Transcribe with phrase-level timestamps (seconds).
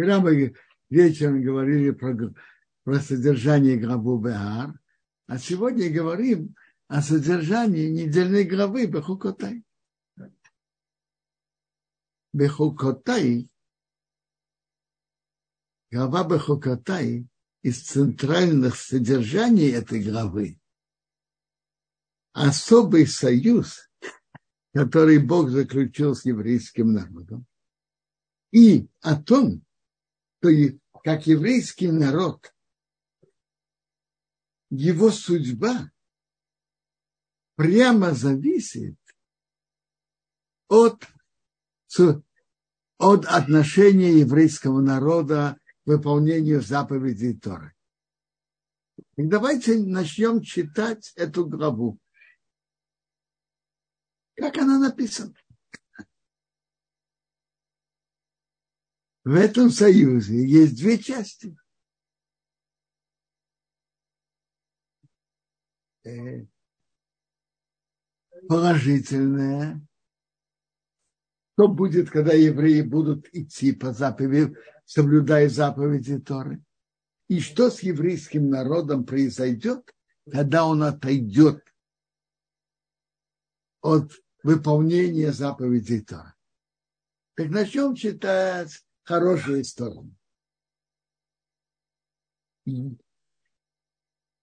[0.00, 0.54] Вчера мы
[0.88, 2.16] вечером говорили про,
[2.84, 4.80] про содержание главу Беар,
[5.26, 6.56] а сегодня говорим
[6.88, 9.62] о содержании недельной главы Бехукотай.
[12.32, 13.50] Бехукотай,
[15.90, 17.28] глава Бехукотай
[17.60, 20.58] из центральных содержаний этой главы
[22.32, 23.90] особый союз,
[24.72, 27.44] который Бог заключил с еврейским народом,
[28.50, 29.62] и о том,
[30.40, 30.48] что
[31.04, 32.54] как еврейский народ,
[34.70, 35.90] его судьба
[37.56, 38.96] прямо зависит
[40.68, 41.06] от,
[42.98, 47.74] от отношения еврейского народа к выполнению заповедей Торы.
[49.16, 51.98] И давайте начнем читать эту главу.
[54.36, 55.34] Как она написана?
[59.24, 61.56] В этом союзе есть две части.
[66.04, 66.46] Э,
[68.48, 69.86] положительное.
[71.52, 76.62] Что будет, когда евреи будут идти по заповеди, соблюдая заповеди Торы?
[77.28, 79.94] И что с еврейским народом произойдет,
[80.30, 81.62] когда он отойдет
[83.82, 84.12] от
[84.42, 86.34] выполнения заповедей Тора.
[87.34, 90.14] Так начнем читать хорошие стороны.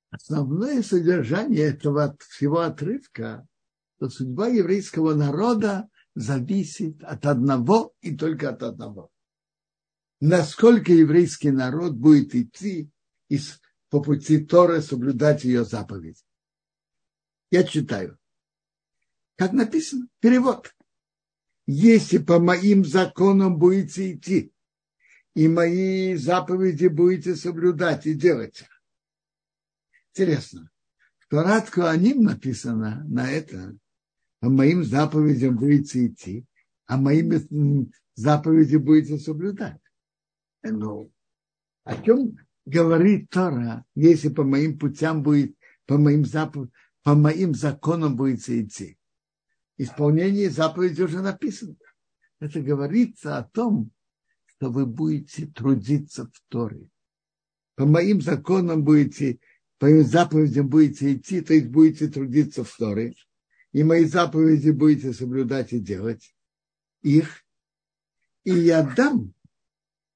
[0.10, 3.48] Основное содержание этого всего отрывка,
[3.96, 9.10] что судьба еврейского народа зависит от одного и только от одного.
[10.20, 12.90] Насколько еврейский народ будет идти
[13.30, 16.26] из, по пути Торы соблюдать ее заповедь.
[17.52, 18.18] Я читаю
[19.38, 20.76] как написано, перевод.
[21.68, 24.52] Если по моим законам будете идти,
[25.38, 28.64] и мои заповеди будете соблюдать и делать.
[30.12, 30.72] Интересно.
[31.20, 33.78] В Торат Куаним написано на это,
[34.40, 36.48] по моим заповедям будете идти,
[36.88, 39.80] а моими заповеди будете соблюдать.
[40.64, 41.12] Ну,
[41.84, 42.36] о чем
[42.66, 46.68] говорит Тора, если по моим путям будет, по моим, запов...
[47.04, 48.98] по моим законам будете идти?
[49.78, 51.76] исполнении заповеди уже написано.
[52.40, 53.92] Это говорится о том,
[54.58, 56.90] что вы будете трудиться в Торе.
[57.76, 59.40] По моим законам будете,
[59.78, 63.14] по моим заповедям будете идти, то есть будете трудиться в Торе.
[63.72, 66.36] И мои заповеди будете соблюдать и делать
[67.02, 67.46] их.
[68.44, 69.34] И я дам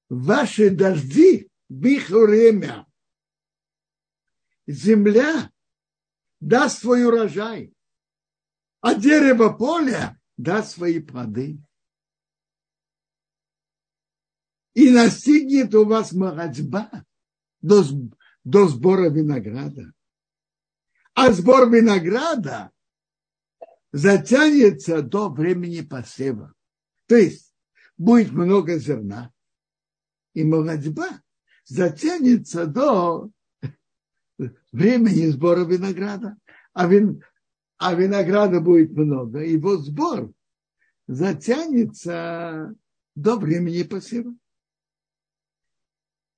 [0.08, 2.86] ваши дожди в их время.
[4.66, 5.50] Земля
[6.40, 7.72] даст свой урожай
[8.82, 11.58] а дерево поля даст свои плоды.
[14.74, 16.90] И настигнет у вас молодьба
[17.60, 17.84] до,
[18.44, 19.92] до сбора винограда.
[21.14, 22.70] А сбор винограда
[23.92, 26.54] затянется до времени посева.
[27.06, 27.52] То есть
[27.98, 29.30] будет много зерна.
[30.32, 31.20] И молодьба
[31.64, 33.30] затянется до
[34.72, 36.36] времени сбора винограда.
[36.72, 37.22] А, вин,
[37.76, 40.32] а винограда будет много, его сбор
[41.06, 42.74] затянется
[43.14, 44.34] до времени посева.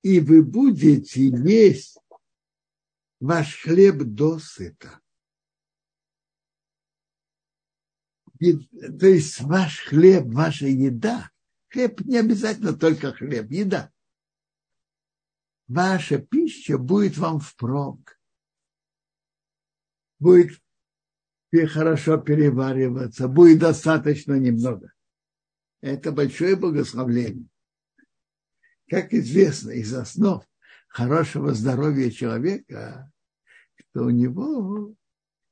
[0.05, 1.97] И вы будете есть
[3.19, 5.01] ваш хлеб досыта.
[8.39, 11.31] То есть ваш хлеб, ваша еда,
[11.69, 13.91] хлеб не обязательно только хлеб, еда.
[15.67, 18.19] Ваша пища будет вам впрок.
[20.19, 20.61] Будет
[21.71, 24.93] хорошо перевариваться, будет достаточно немного.
[25.81, 27.49] Это большое благословление.
[28.87, 30.43] Как известно из основ
[30.87, 33.11] хорошего здоровья человека,
[33.75, 34.93] что у него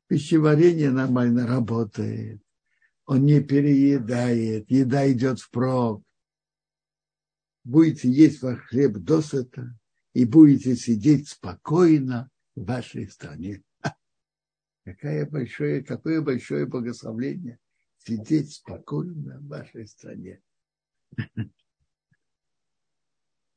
[0.08, 2.42] пищеварение нормально работает,
[3.06, 6.04] он не переедает, еда идет впрок.
[7.64, 9.78] Будете есть ваш хлеб досыта
[10.14, 13.64] и будете сидеть спокойно в вашей стране.
[14.86, 17.58] Какое большое, какое большое благословление
[17.98, 20.42] сидеть спокойно в вашей стране.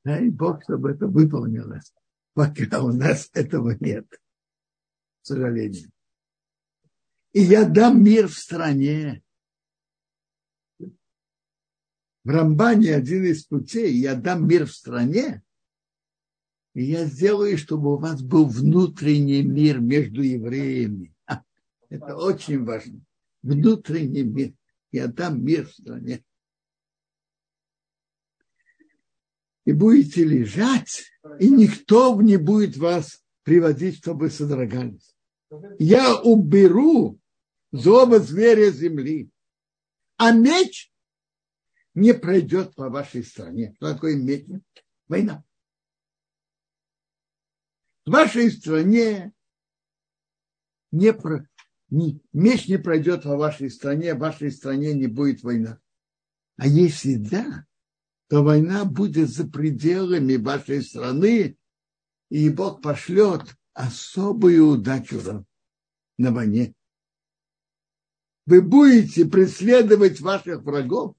[0.06, 1.92] Дай Бог, чтобы это выполнилось.
[2.32, 4.06] Пока у нас этого нет.
[4.08, 5.90] К сожалению.
[7.32, 9.24] И я дам мир в стране.
[10.78, 15.42] В Рамбане один из путей, я дам мир в стране,
[16.74, 21.16] и я сделаю, чтобы у вас был внутренний мир между евреями.
[21.88, 23.00] Это очень важно.
[23.42, 24.54] Внутренний мир.
[24.92, 26.24] Я дам мир в стране.
[29.66, 31.04] И будете лежать,
[31.38, 35.14] и никто не будет вас приводить, чтобы содрогались.
[35.78, 37.20] Я уберу
[37.72, 39.28] злого зверя земли,
[40.16, 40.92] а меч
[41.94, 43.74] не пройдет по вашей стране.
[43.76, 44.46] Что такое меч?
[45.08, 45.44] Война.
[48.04, 49.32] В вашей стране
[50.92, 51.48] не, про,
[51.90, 55.80] не, меч не пройдет по вашей стране, в вашей стране не будет война.
[56.56, 57.66] А если да,
[58.28, 61.56] то война будет за пределами вашей страны,
[62.28, 65.46] и Бог пошлет особую удачу
[66.18, 66.74] на войне.
[68.46, 71.16] Вы будете преследовать ваших врагов,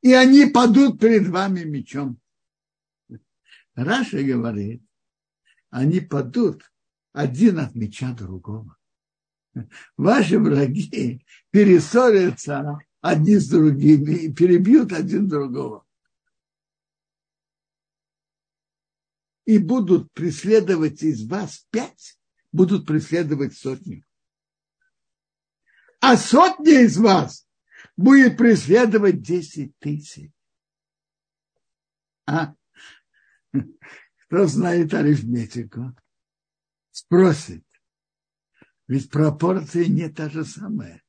[0.00, 2.20] и они падут перед вами мечом.
[3.74, 4.82] Раша говорит,
[5.70, 6.70] они падут
[7.12, 8.76] один от меча другого.
[9.96, 15.86] Ваши враги перессорятся одни с другими и перебьют один другого.
[19.44, 22.18] И будут преследовать из вас пять,
[22.52, 24.04] будут преследовать сотню.
[26.00, 27.48] А сотня из вас
[27.96, 30.30] будет преследовать десять тысяч.
[32.26, 32.54] А?
[33.52, 35.96] Кто знает арифметику,
[36.90, 37.64] спросит.
[38.86, 41.02] Ведь пропорция не та же самая.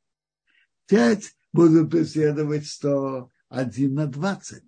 [0.86, 4.63] Пять будут преследовать 101 на 20,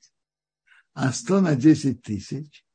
[0.94, 2.66] а 100 на 10 тысяч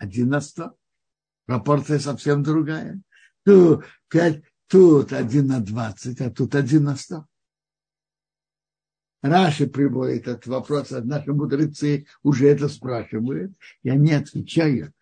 [0.00, 0.76] 1 на 100.
[1.46, 3.00] Пропорция совсем другая.
[3.44, 7.26] Тут, 5, тут 1 на 20, а тут 1 на 100.
[9.22, 14.94] Раши приводит этот вопрос, а наши мудрецы уже это спрашивают, и они отвечают.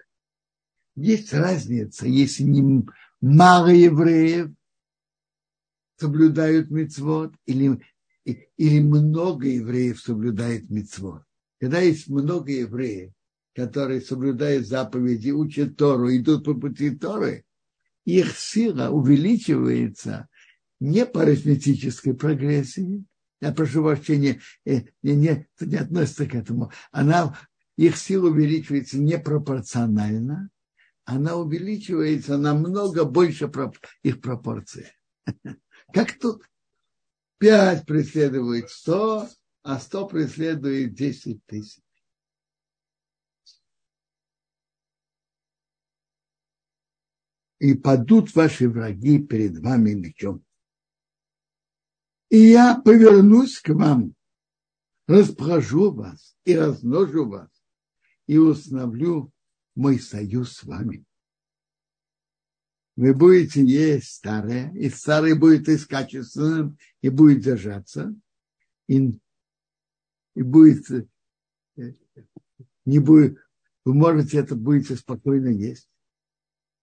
[0.97, 2.85] Есть разница, если не
[3.21, 4.51] мало евреев,
[5.99, 7.81] соблюдают мицвод или,
[8.25, 11.23] или много евреев соблюдает мицвод.
[11.61, 13.13] Когда есть много евреев,
[13.55, 17.45] которые соблюдают заповеди, учат Тору, идут по пути Торы,
[18.05, 20.29] их сила увеличивается
[20.81, 23.05] не по арифметической прогрессии,
[23.41, 27.37] я прошу прощения, не, не, не относится к этому, она,
[27.77, 30.51] их сила увеличивается непропорционально,
[31.05, 33.51] она увеличивается намного больше
[34.03, 34.87] их пропорции.
[35.93, 36.45] Как тут?
[37.39, 39.29] Пять преследует сто,
[39.63, 41.83] а сто преследует десять тысяч.
[47.61, 50.45] И падут ваши враги перед вами мечом.
[52.29, 54.15] И я повернусь к вам,
[55.07, 57.51] распрожу вас и размножу вас,
[58.27, 59.33] и установлю
[59.75, 61.08] мой союз с вами
[62.99, 68.13] вы будете есть старое, и старый будет искать качественным и будет держаться,
[68.89, 69.17] и,
[70.35, 71.09] и будет,
[71.77, 71.93] э,
[72.85, 73.39] не будет,
[73.85, 75.89] вы можете это будете спокойно есть.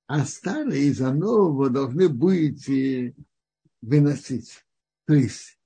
[0.08, 3.14] А старое из-за нового должны будете
[3.82, 4.64] выносить.
[5.08, 5.60] То есть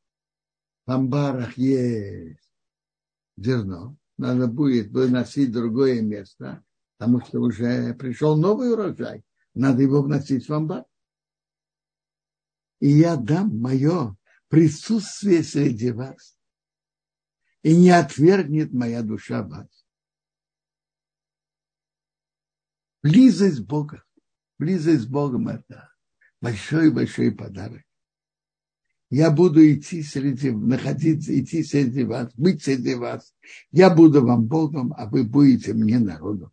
[0.87, 2.51] в амбарах есть
[3.37, 6.63] зерно, надо будет выносить другое место,
[6.97, 9.23] потому что уже пришел новый урожай
[9.53, 10.85] надо его вносить в амбар.
[12.79, 14.17] И я дам мое
[14.47, 16.37] присутствие среди вас,
[17.61, 19.67] и не отвергнет моя душа вас.
[23.03, 24.03] Близость Бога,
[24.57, 25.93] близость с Богом– это
[26.41, 27.83] большой-большой подарок.
[29.09, 33.33] Я буду идти среди, находиться, идти среди вас, быть среди вас.
[33.71, 36.51] Я буду вам Богом, а вы будете мне народом.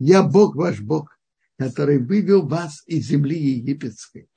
[0.00, 1.17] Я Бог ваш Бог
[1.58, 4.30] который вывел вас из земли египетской,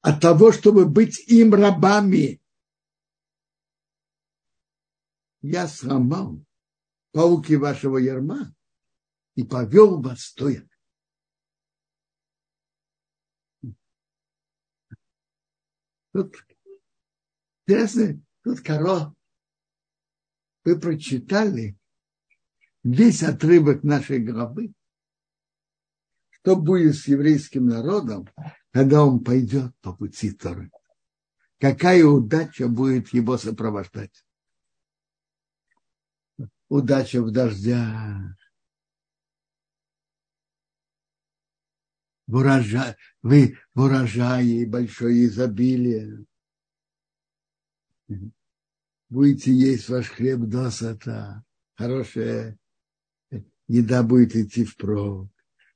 [0.00, 2.40] от того, чтобы быть им рабами.
[5.42, 6.42] Я сломал
[7.12, 8.54] пауки вашего ярма
[9.34, 10.66] и повел вас стоя.
[16.12, 16.34] Тут
[17.66, 19.14] интересно, тут корова.
[20.64, 21.78] Вы прочитали
[22.82, 24.72] весь отрывок нашей главы,
[26.40, 28.28] что будет с еврейским народом,
[28.72, 30.70] когда он пойдет по пути Торы?
[31.58, 34.24] Какая удача будет его сопровождать?
[36.68, 38.36] Удача в дождях,
[42.26, 42.96] в, урожа...
[43.22, 46.24] вы в урожае большое изобилие.
[49.10, 51.44] Будете есть ваш хлеб досыта,
[51.74, 52.56] хорошая
[53.66, 55.28] еда будет идти впрок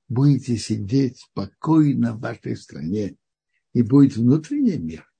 [0.08, 3.16] будете сидеть спокойно в вашей стране,
[3.72, 5.10] и будет внутренний мир.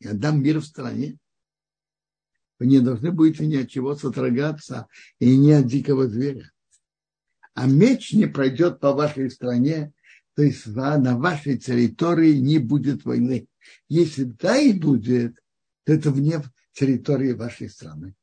[0.00, 1.18] Я дам мир в стране.
[2.58, 4.86] Вы не должны будете ни от чего сотрагаться
[5.18, 6.50] и ни от дикого зверя.
[7.54, 9.92] А меч не пройдет по вашей стране,
[10.34, 13.48] то есть на вашей территории не будет войны.
[13.88, 15.36] Если да и будет,
[15.84, 16.42] то это вне
[16.72, 18.14] территории вашей страны.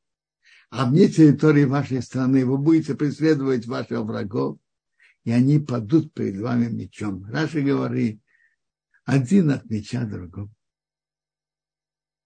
[0.69, 4.59] А вне территории вашей страны вы будете преследовать ваших врагов,
[5.23, 7.25] и они падут перед вами мечом.
[7.25, 8.21] Раша говорит,
[9.05, 10.51] один от меча другого.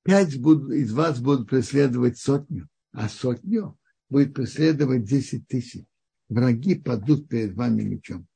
[0.04, 3.77] Пять будут, из вас будут преследовать сотню, а сотню
[4.10, 5.86] будет преследовать десять тысяч.
[6.30, 8.27] Враги падут перед вами мечом.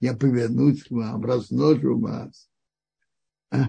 [0.00, 2.50] Я повернусь к вам, размножу вас.
[3.50, 3.68] А?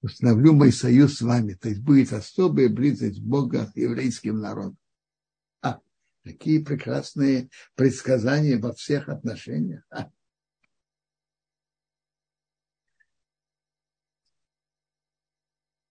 [0.00, 1.54] Установлю мой союз с вами.
[1.54, 4.78] То есть будет особая близость Бога с еврейским народом.
[6.28, 9.82] Такие прекрасные предсказания во всех отношениях.
[9.88, 10.10] А?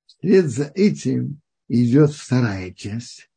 [0.06, 3.32] Вслед за этим идет вторая часть.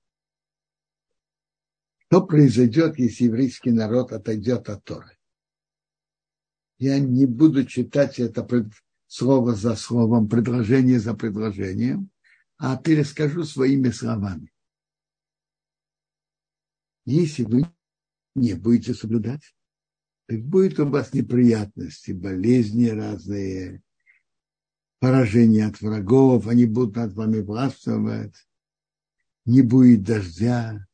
[1.96, 5.16] Что произойдет, если еврейский народ отойдет от Торы?
[6.76, 8.46] Я не буду читать это
[9.06, 12.10] слово за словом, предложение за предложением,
[12.58, 14.52] а перескажу своими словами.
[17.10, 17.68] Если вы
[18.36, 19.42] не будете соблюдать,
[20.26, 23.82] так будет у вас неприятности, болезни разные,
[25.00, 28.36] поражение от врагов, они будут над вами властвовать,
[29.44, 30.86] не будет дождя.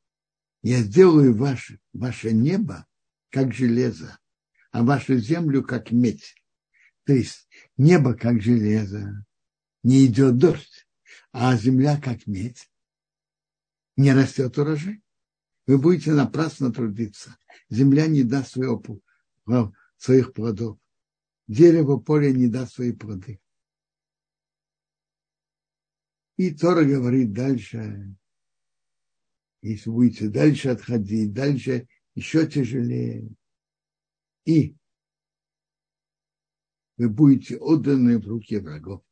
[0.63, 2.87] Я сделаю ваше, ваше небо
[3.29, 4.19] как железо,
[4.73, 6.35] а вашу землю как медь.
[7.05, 7.47] То есть
[7.77, 9.23] небо как железо,
[9.83, 10.89] не идет дождь,
[11.33, 12.71] а земля как медь,
[13.99, 15.03] не растет урожай.
[15.67, 17.37] Вы будете напрасно трудиться.
[17.69, 18.83] Земля не даст своего,
[19.97, 20.79] своих плодов.
[21.49, 23.41] Дерево поля не даст свои плоды.
[26.37, 28.15] И Тора говорит дальше,
[29.63, 33.29] если будете дальше отходить, дальше еще тяжелее.
[34.45, 34.77] И
[36.97, 39.03] вы будете отданы в руки врагов.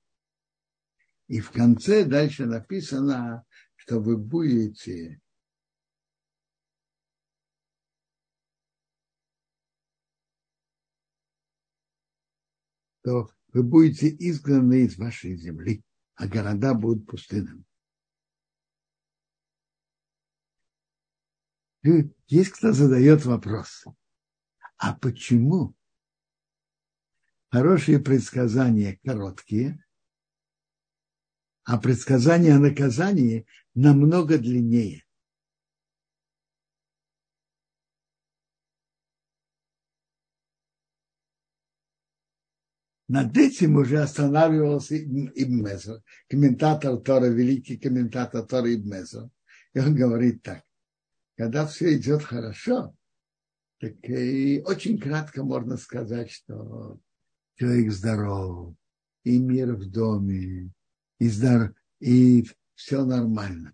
[1.26, 3.44] И в конце дальше написано,
[3.76, 5.20] что вы будете
[13.04, 15.84] то вы будете изгнаны из вашей земли
[16.16, 17.64] а города будут пустынными.
[22.28, 23.84] Есть кто задает вопрос,
[24.78, 25.74] а почему
[27.50, 29.84] хорошие предсказания короткие,
[31.64, 35.03] а предсказания о наказании намного длиннее?
[43.14, 45.68] Над этим уже останавливался Ибн
[46.28, 49.30] комментатор Тора, великий комментатор Тора Ибн Мезер.
[49.72, 50.64] И он говорит так,
[51.36, 52.92] когда все идет хорошо,
[53.78, 56.98] так и очень кратко можно сказать, что
[57.54, 58.74] человек здоров,
[59.22, 60.72] и мир в доме,
[61.20, 62.44] и, здоров, и
[62.74, 63.72] все нормально.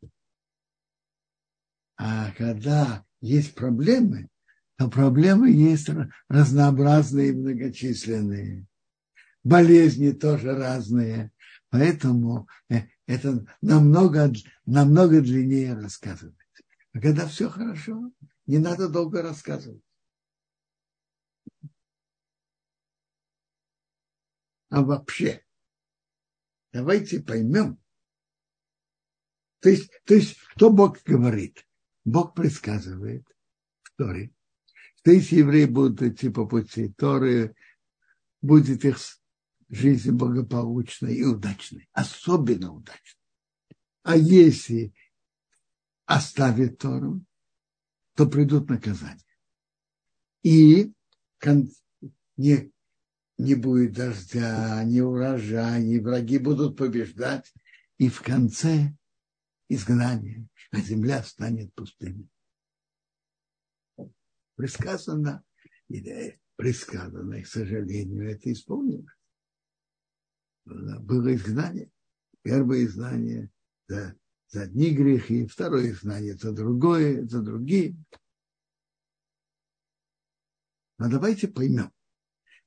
[1.97, 4.29] А когда есть проблемы,
[4.77, 5.89] то проблемы есть
[6.29, 8.67] разнообразные и многочисленные
[9.43, 11.33] болезни тоже разные.
[11.71, 14.33] Поэтому э, это намного,
[14.67, 16.37] намного длиннее рассказывать.
[16.93, 18.13] А когда все хорошо,
[18.47, 19.83] не надо долго рассказывать.
[24.69, 25.45] А вообще,
[26.73, 27.79] давайте поймем.
[29.61, 31.67] То есть, то есть, что Бог говорит?
[32.05, 33.27] Бог предсказывает
[33.83, 34.33] в Торе,
[34.97, 37.55] что если евреи будут идти по пути Торы,
[38.41, 38.99] будет их
[39.71, 43.21] жизнь благополучной и удачной, особенно удачной.
[44.03, 44.93] А если
[46.07, 47.25] оставит Тору,
[48.17, 49.23] то придут наказания.
[50.43, 50.93] И
[52.37, 52.73] не,
[53.39, 57.53] не будет дождя, ни урожая, ни враги будут побеждать.
[57.99, 58.95] И в конце
[59.69, 62.29] изгнания, а земля станет пустыней.
[64.57, 65.45] Предсказано,
[65.89, 69.20] или предсказано, и, к сожалению, это исполнилось
[70.65, 71.91] было изгнание.
[72.43, 73.51] Первое изгнание
[73.89, 74.17] за,
[74.49, 77.97] за одни грехи, второе изгнание за другое, за другие.
[80.99, 81.93] Но давайте поймем,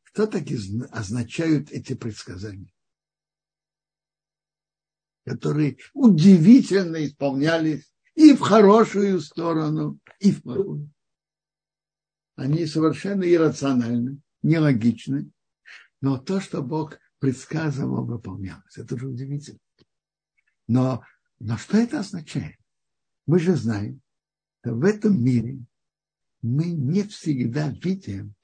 [0.04, 0.44] что так
[0.92, 2.72] означают эти предсказания,
[5.26, 10.92] которые удивительно исполнялись и в хорошую сторону, и в плохую.
[12.36, 15.32] Они совершенно иррациональны, нелогичны,
[16.02, 18.78] но то, что Бог предсказывал, выполнялось.
[18.78, 19.60] Это же удивительно.
[20.68, 21.06] Но,
[21.40, 22.58] но что это означает?
[23.26, 24.02] Мы же знаем,
[24.60, 25.60] что в этом мире
[26.42, 28.36] мы не всегда видим,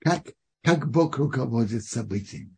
[0.00, 0.26] как,
[0.62, 2.54] как Бог руководит событиями.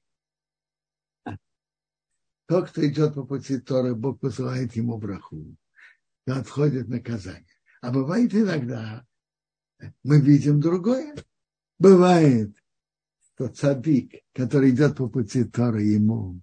[2.46, 5.56] Тот, кто идет по пути Торы, Бог посылает ему браху,
[6.26, 7.46] и отходит наказание.
[7.80, 9.06] А бывает иногда,
[10.02, 11.14] мы видим другое.
[11.78, 12.56] Бывает,
[13.42, 16.40] что цадик, который идет по пути Торы, ему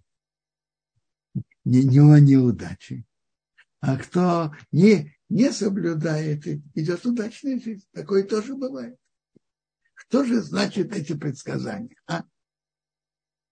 [1.64, 3.06] не, не неудачи.
[3.80, 7.88] А кто не, не соблюдает, идет удачная жизнь.
[7.94, 8.98] Такое тоже бывает.
[9.96, 11.96] Что же значит эти предсказания?
[12.08, 12.26] А?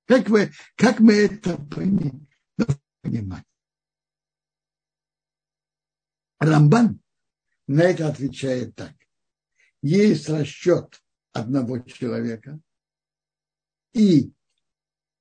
[0.05, 3.45] Как, вы, как мы это понимаем?
[6.39, 6.99] Рамбан
[7.67, 8.93] на это отвечает так.
[9.81, 11.01] Есть расчет
[11.31, 12.59] одного человека
[13.97, 14.31] и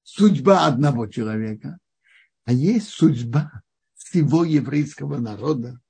[0.03, 1.79] судьба одного человека,
[2.45, 3.63] а есть судьба
[3.95, 5.81] всего еврейского народа,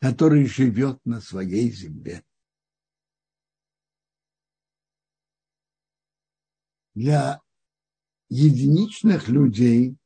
[0.00, 2.24] который живет на своей земле.
[6.94, 7.40] Для
[8.28, 9.96] единичных людей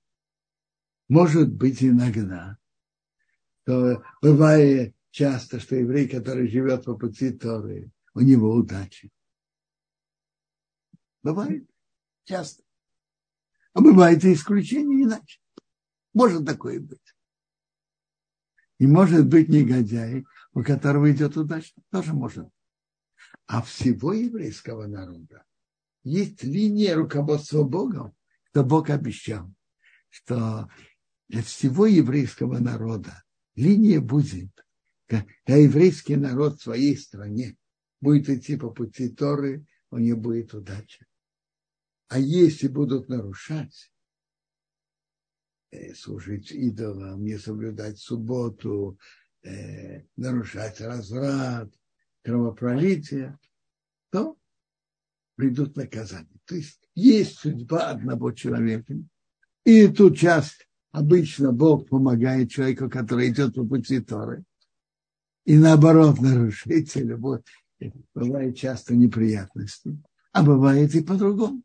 [1.09, 2.59] может быть иногда,
[3.65, 9.11] то бывает часто, что еврей, который живет по пути Торы, у него удачи.
[11.25, 11.67] Бывает
[12.25, 12.63] часто.
[13.73, 15.41] А бывает и исключение иначе.
[16.13, 17.01] Может такое быть.
[18.79, 22.47] И может быть негодяй, у которого идет удачно, тоже может.
[23.47, 25.45] А всего еврейского народа
[26.03, 28.15] есть линия руководства Богом,
[28.51, 29.51] что Бог обещал,
[30.11, 30.69] что
[31.29, 34.51] для всего еврейского народа линия будет,
[35.07, 37.57] когда еврейский народ в своей стране
[38.03, 41.07] будет идти по пути Торы, у него будет удача.
[42.15, 43.91] А если будут нарушать,
[45.73, 48.97] э, служить идолам, не соблюдать субботу,
[49.43, 51.75] э, нарушать разврат,
[52.23, 53.37] кровопролитие,
[54.11, 54.39] то
[55.35, 56.39] придут наказания.
[56.45, 58.95] То есть есть судьба одного человека.
[59.65, 64.45] И тут часто обычно Бог помогает человеку, который идет по пути Торы.
[65.47, 67.43] И наоборот, нарушителю
[68.15, 70.01] бывает часто неприятности.
[70.31, 71.65] А бывает и по-другому.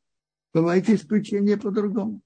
[0.53, 2.21] Бывает исключение по-другому.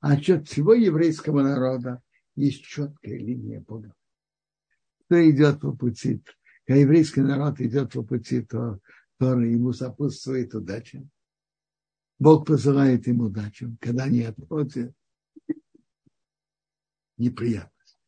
[0.00, 2.02] А счет всего еврейского народа
[2.34, 3.94] есть четкая линия Бога.
[5.04, 6.22] Кто идет по пути,
[6.64, 8.78] когда еврейский народ идет по пути, то,
[9.18, 11.06] то ему сопутствует удача.
[12.18, 13.76] Бог посылает им удачу.
[13.80, 14.94] Когда они отходят,
[17.16, 17.98] неприятность.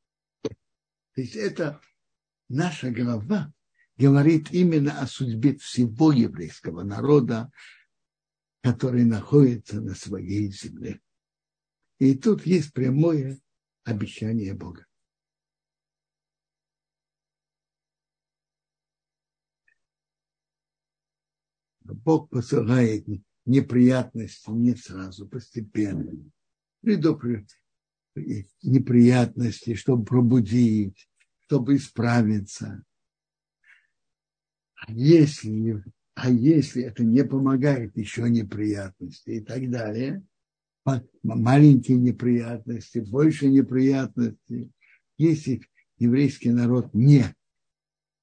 [0.42, 1.80] То есть это
[2.48, 3.52] наша глава
[3.96, 7.50] говорит именно о судьбе всего еврейского народа,
[8.62, 11.00] который находится на своей земле.
[11.98, 13.40] И тут есть прямое
[13.84, 14.86] обещание Бога.
[21.80, 23.06] Бог посылает
[23.44, 26.12] неприятности не сразу, постепенно.
[26.80, 27.56] Предупреждает
[28.62, 31.08] неприятности, чтобы пробудить,
[31.46, 32.84] чтобы исправиться.
[34.74, 40.22] А если, а если это не помогает, еще неприятности и так далее,
[41.22, 44.70] маленькие неприятности, больше неприятностей,
[45.16, 45.62] если
[45.98, 47.24] еврейский народ не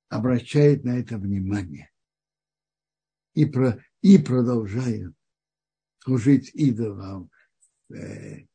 [0.10, 1.90] обращает на это внимание
[3.34, 5.14] и, про, и продолжает
[6.00, 7.30] служить идолам,
[7.94, 8.46] э,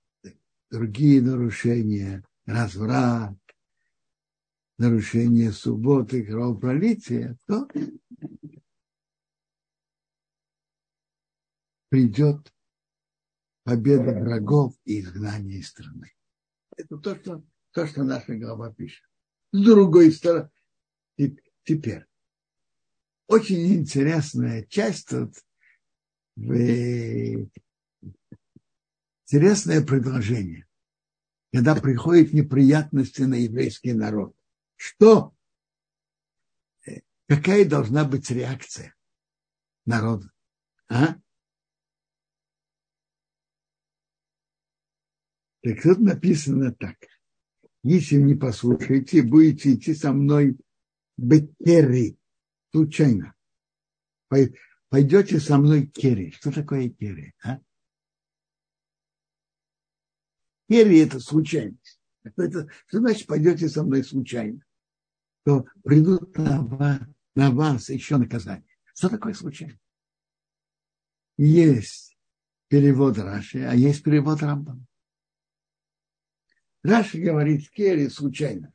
[0.70, 3.36] другие нарушения, разврат,
[4.78, 7.68] нарушение субботы, кровопролития, то
[11.88, 12.52] придет
[13.64, 16.12] победа врагов и изгнание из страны.
[16.76, 19.04] Это то, что, то, что наша глава пишет.
[19.52, 20.50] С другой стороны,
[21.62, 22.04] теперь,
[23.26, 25.34] очень интересная часть тут
[29.26, 30.66] интересное предложение,
[31.52, 34.36] когда приходят неприятности на еврейский народ.
[34.76, 35.34] Что?
[36.86, 38.94] Э, какая должна быть реакция
[39.86, 40.30] народа?
[40.88, 41.16] А?
[45.64, 46.96] Так тут написано так.
[47.82, 50.58] Если не послушаете, будете идти со мной
[51.16, 52.18] бекери,
[52.70, 53.34] случайно.
[54.28, 56.32] Пойдете со мной кери.
[56.32, 57.32] Что такое кери?
[57.42, 57.60] А?
[60.68, 61.98] Кери– это случайность.
[62.22, 64.60] Это, что значит пойдете со мной случайно?
[65.44, 67.00] То придут на вас,
[67.34, 68.68] на вас еще наказание.
[68.94, 69.78] Что такое случайно?
[71.38, 72.18] Есть
[72.68, 74.86] перевод Раши, а есть перевод Рамбам.
[76.84, 78.72] Раша говорит Керри случайно.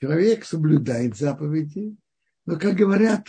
[0.00, 1.96] Человек соблюдает заповеди,
[2.44, 3.28] но, как говорят,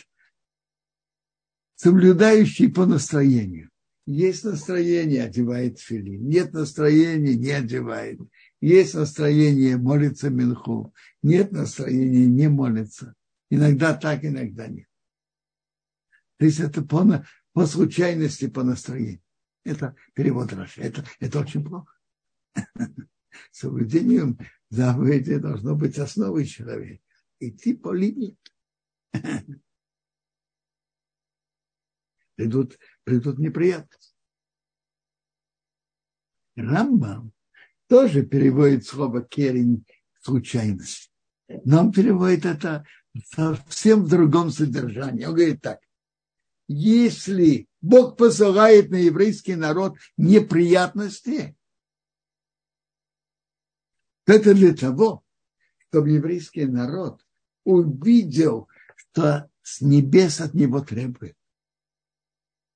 [1.75, 3.69] соблюдающий по настроению.
[4.07, 6.27] Есть настроение, одевает филин.
[6.27, 8.19] Нет настроения, не одевает.
[8.59, 10.93] Есть настроение, молится Минху.
[11.21, 13.13] Нет настроения, не молится.
[13.51, 14.87] Иногда так, иногда нет.
[16.37, 19.21] То есть это по, по случайности, по настроению.
[19.63, 20.81] Это перевод Раши.
[20.81, 21.93] Это, это очень плохо.
[23.51, 24.37] Соблюдением
[24.69, 27.03] заповеди должно быть основой человека.
[27.39, 28.37] Идти по линии.
[32.35, 34.15] Придут, придут неприятности.
[36.55, 37.33] Рамбам
[37.87, 39.85] тоже переводит слово керень
[40.21, 41.11] случайность.
[41.65, 42.85] Но он переводит это
[43.25, 45.25] совсем в другом содержании.
[45.25, 45.79] Он говорит так.
[46.67, 51.55] Если Бог посылает на еврейский народ неприятности,
[54.25, 55.23] это для того,
[55.89, 57.25] чтобы еврейский народ
[57.63, 61.36] увидел, что с небес от него требует.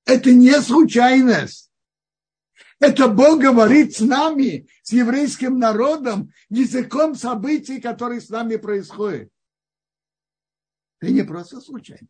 [0.04, 1.70] Это не случайность.
[2.78, 9.30] Это Бог говорит с нами, с еврейским народом, языком событий, которые с нами происходят.
[11.00, 12.08] Это не просто случайно.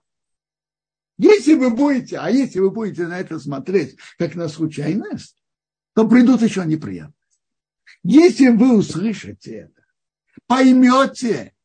[1.19, 5.43] Если вы будете, а если вы будете на это смотреть как на случайность,
[5.95, 7.16] то придут еще неприятности.
[8.09, 9.85] Если вы услышите это,
[10.47, 11.57] поймете,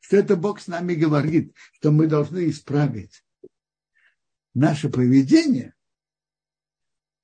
[0.00, 3.24] что это Бог с нами говорит, что мы должны исправить
[4.52, 5.74] наше поведение,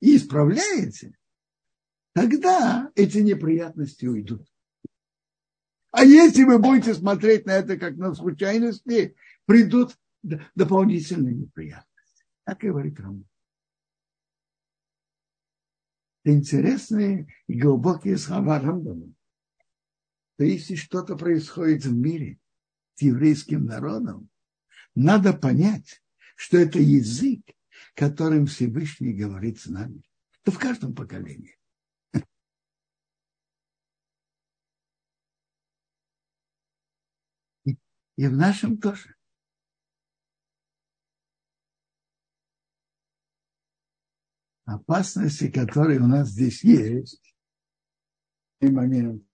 [0.01, 1.15] и исправляете,
[2.15, 4.47] тогда эти неприятности уйдут.
[5.91, 9.99] А если вы будете смотреть на это как на случайности, придут
[10.55, 12.25] дополнительные неприятности.
[12.45, 13.29] Так говорит Рамбам.
[16.29, 19.15] Интересные и глубокие слова Рамбама.
[20.37, 22.39] То если что-то происходит в мире
[22.97, 24.29] с еврейским народом,
[24.95, 26.03] надо понять,
[26.37, 27.41] что это язык,
[27.95, 30.03] которым Всевышний говорит с нами.
[30.43, 31.57] Это в каждом поколении.
[37.65, 39.18] И в нашем тоже.
[44.69, 47.35] Опасности, которые у нас здесь есть,
[48.61, 49.25] и момент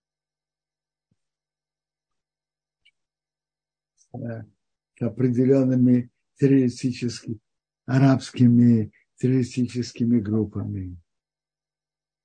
[3.97, 7.37] с определенными террористическими
[7.85, 10.97] арабскими террористическими группами.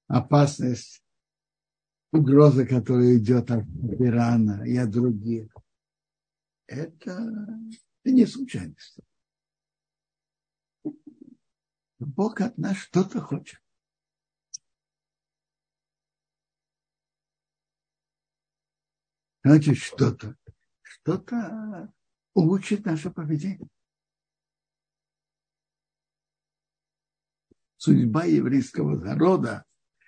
[0.06, 1.02] Опасность,
[2.12, 3.64] угроза, которая идет от
[3.98, 5.52] Ирана и от других.
[6.68, 7.28] Это,
[8.04, 9.00] это не случайность.
[12.00, 13.62] Бог от нас что-то хочет.
[19.44, 20.36] Значит, что-то,
[20.82, 21.92] что-то
[22.34, 23.68] улучшит наше поведение.
[27.80, 29.64] судьба еврейского народа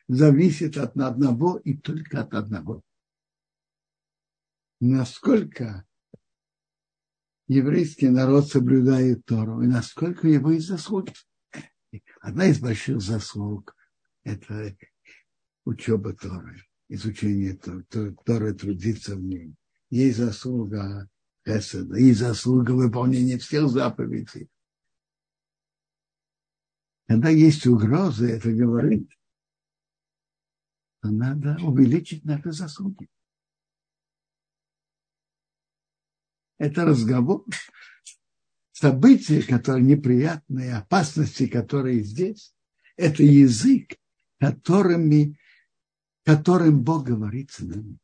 [0.06, 2.82] зависит от одного и только от одного.
[4.78, 5.86] Насколько
[7.48, 11.08] еврейский народ соблюдает Тору и насколько его из заслуг.
[12.20, 13.76] Одна из больших заслуг–
[14.24, 14.76] это
[15.64, 19.54] учеба Торы, изучение Торы, Торы трудиться в ней.
[19.90, 21.08] Есть заслуга
[21.46, 24.48] Хеседа, есть заслуга выполнения всех заповедей.
[27.06, 29.10] Когда есть угрозы, это говорит,
[30.98, 33.08] что надо увеличить наши заслуги.
[36.58, 37.44] Это разговор,
[38.82, 42.52] события, которые неприятные, опасности, которые здесь,
[42.96, 43.94] это язык,
[44.40, 45.38] которыми,
[46.24, 47.98] которым Бог говорит с нами.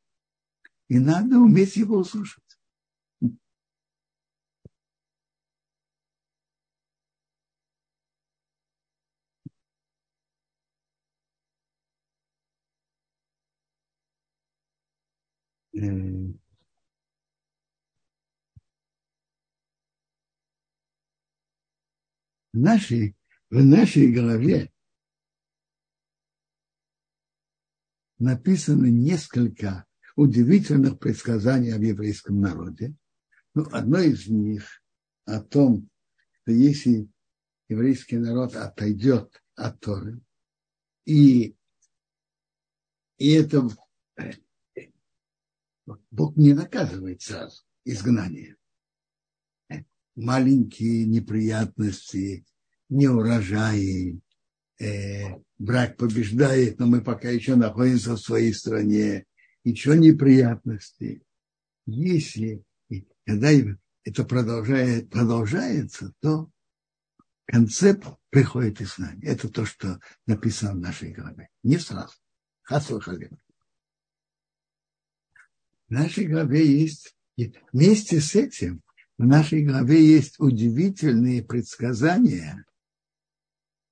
[0.89, 2.45] И надо уметь его услышать.
[22.59, 23.17] В нашей,
[23.51, 24.73] в нашей голове
[28.19, 32.95] написано несколько удивительных предсказаний об еврейском народе.
[33.55, 34.83] Ну, одно из них
[35.25, 35.89] о том,
[36.43, 37.09] что если
[37.69, 40.21] еврейский народ отойдет от Торы,
[41.05, 41.57] и,
[43.19, 43.69] и это
[46.11, 48.58] Бог не наказывает сразу изгнание.
[50.19, 52.45] Маленькие неприятности,
[52.89, 54.21] неурожаи,
[54.81, 55.25] э,
[55.59, 59.27] брак побеждает, но мы пока еще находимся в своей стране,
[59.63, 61.23] еще неприятности.
[61.87, 62.65] Если
[63.29, 63.51] когда
[64.05, 66.51] это продолжает, продолжается, то
[67.45, 69.27] концепт приходит из знания.
[69.27, 71.51] Это то, что написано в нашей главе.
[71.63, 72.15] Не сразу.
[72.63, 73.31] Хасл В
[75.89, 77.15] нашей главе есть,
[77.71, 78.83] вместе с этим,
[79.19, 82.65] в нашей главе есть удивительные предсказания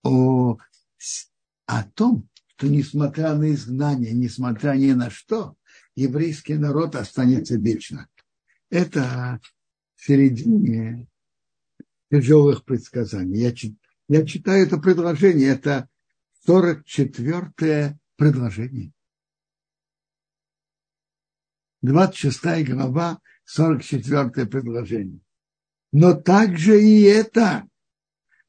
[0.05, 0.57] о,
[1.67, 5.57] о том, что несмотря на изгнание, несмотря ни на что,
[5.97, 8.09] еврейский народ останется вечно.
[8.71, 9.41] Это
[9.97, 11.09] в середине
[12.11, 13.41] тяжелых предсказаний.
[13.41, 13.53] Я,
[14.09, 15.89] я читаю это предложение, это
[16.47, 18.93] 44-е предложение.
[21.83, 25.21] 26 глава, 44 предложение.
[25.93, 27.67] Но также и это,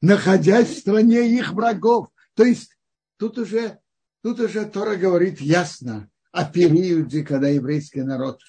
[0.02, 2.08] находясь в стране их врагов.
[2.34, 2.76] То есть
[3.16, 3.80] тут уже,
[4.22, 8.40] тут уже Тора говорит ясно о периоде, когда еврейский народ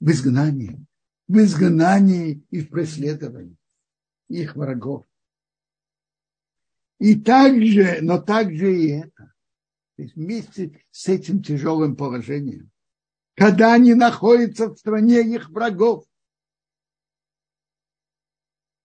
[0.00, 0.84] в изгнании,
[1.28, 3.56] в изгнании и в преследовании
[4.28, 5.04] их врагов.
[6.98, 9.32] И также, но также и это.
[9.96, 12.71] То есть вместе с этим тяжелым положением,
[13.42, 16.06] когда они находятся в стране их врагов,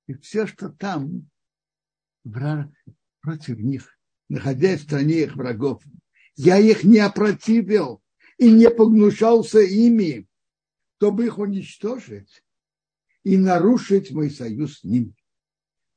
[0.08, 1.30] и все, что там
[3.22, 5.84] против них, находясь в стране их врагов,
[6.36, 8.02] я их не опротивил
[8.40, 10.28] и не погнушался ими,
[10.96, 12.44] чтобы их уничтожить
[13.22, 15.14] и нарушить мой союз с ними.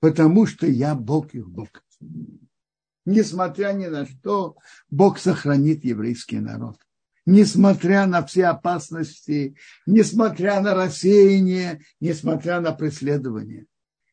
[0.00, 1.82] Потому что я Бог их Бог.
[3.06, 4.58] Несмотря ни на что,
[4.90, 6.78] Бог сохранит еврейский народ.
[7.30, 13.66] Несмотря на все опасности, несмотря на рассеяние, несмотря на преследование.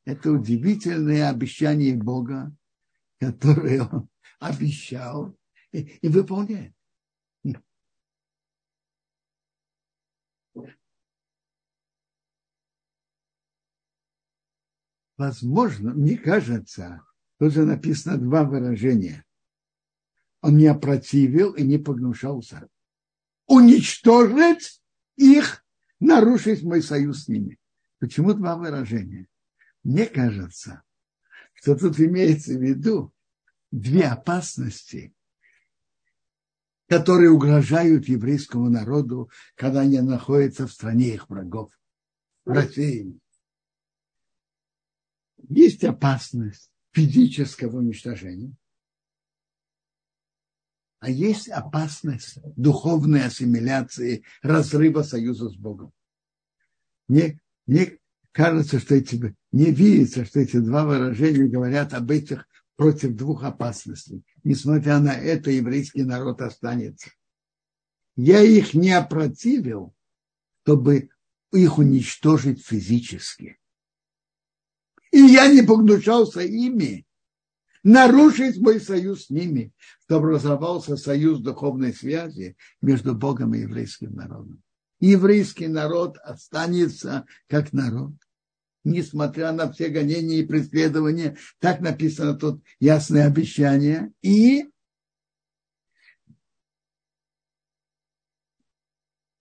[0.06, 2.56] Это удивительное обещание Бога,
[3.20, 4.08] которое Он
[4.40, 5.36] обещал
[5.72, 6.74] и, и выполняет.
[15.18, 17.02] возможно, мне кажется,
[17.40, 19.26] тут же написано два выражения.
[20.44, 22.70] Он не опротивил и не погнушался.
[23.48, 24.82] Уничтожить
[25.16, 25.66] их,
[26.00, 27.58] нарушить мой союз с ними.
[28.00, 29.28] Почему два выражения?
[29.84, 30.84] Мне кажется,
[31.54, 33.14] что тут имеется в виду
[33.72, 35.14] две опасности,
[36.88, 41.72] которые угрожают еврейскому народу, когда они находятся в стране их врагов.
[42.46, 43.20] России
[45.50, 48.54] есть опасность физического уничтожения,
[51.00, 55.92] а есть опасность духовной ассимиляции, разрыва союза с Богом.
[57.08, 58.00] Мне, мне
[58.32, 64.24] кажется, что эти, не видится, что эти два выражения говорят об этих против двух опасностей.
[64.44, 67.10] Несмотря на это, еврейский народ останется.
[68.16, 69.94] Я их не опротивил,
[70.64, 71.10] чтобы
[71.52, 73.58] их уничтожить физически
[75.18, 77.07] и я не погнушался ими,
[77.88, 79.72] нарушить мой союз с ними,
[80.04, 84.62] чтобы разорвался союз духовной связи между Богом и еврейским народом.
[85.00, 88.12] Еврейский народ останется как народ,
[88.84, 91.38] несмотря на все гонения и преследования.
[91.60, 94.12] Так написано тут ясное обещание.
[94.22, 94.70] И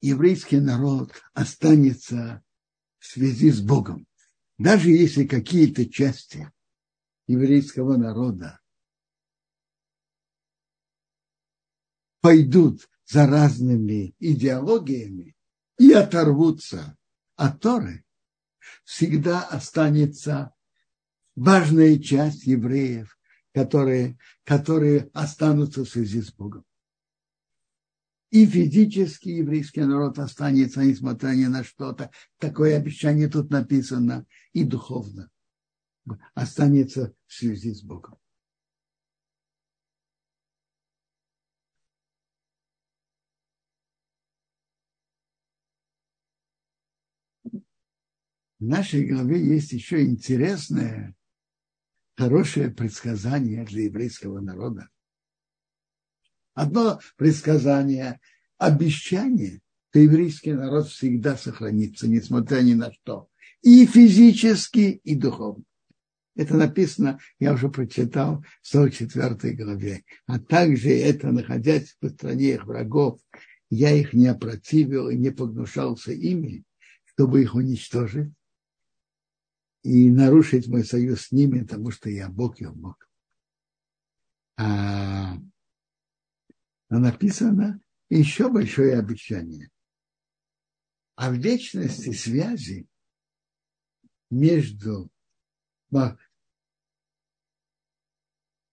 [0.01, 2.45] еврейский народ останется
[3.01, 4.07] в связи с Богом
[4.59, 6.51] даже если какие-то части
[7.27, 8.61] еврейского народа
[12.21, 15.37] пойдут за разными идеологиями
[15.79, 16.97] и оторвутся
[17.37, 18.05] от Торы,
[18.85, 20.55] всегда останется
[21.35, 23.19] важная часть евреев,
[23.53, 26.65] которые, которые останутся в связи с Богом
[28.31, 32.11] и физически еврейский народ останется, несмотря ни на что-то.
[32.39, 34.27] Такое обещание тут написано.
[34.53, 35.31] И духовно
[36.35, 38.19] останется в связи с Богом.
[48.59, 51.15] В нашей главе есть еще интересное,
[52.17, 54.89] хорошее предсказание для еврейского народа.
[56.55, 58.19] Одно предсказание,
[58.57, 63.29] обещание, то еврейский народ всегда сохранится, несмотря ни на что.
[63.61, 65.65] И физически, и духовно.
[66.37, 70.05] Это написано, я уже прочитал в 44 главе.
[70.27, 73.21] А также это, находясь в стране их врагов,
[73.71, 76.65] я их не опротивил и не погнушался ими,
[77.07, 78.33] чтобы их уничтожить
[79.83, 83.09] и нарушить мой союз с ними, потому что я Бог, я Бог.
[84.59, 85.39] А
[86.89, 89.71] но написано еще большое обещание.
[91.17, 92.87] А в вечности связи
[94.31, 95.11] между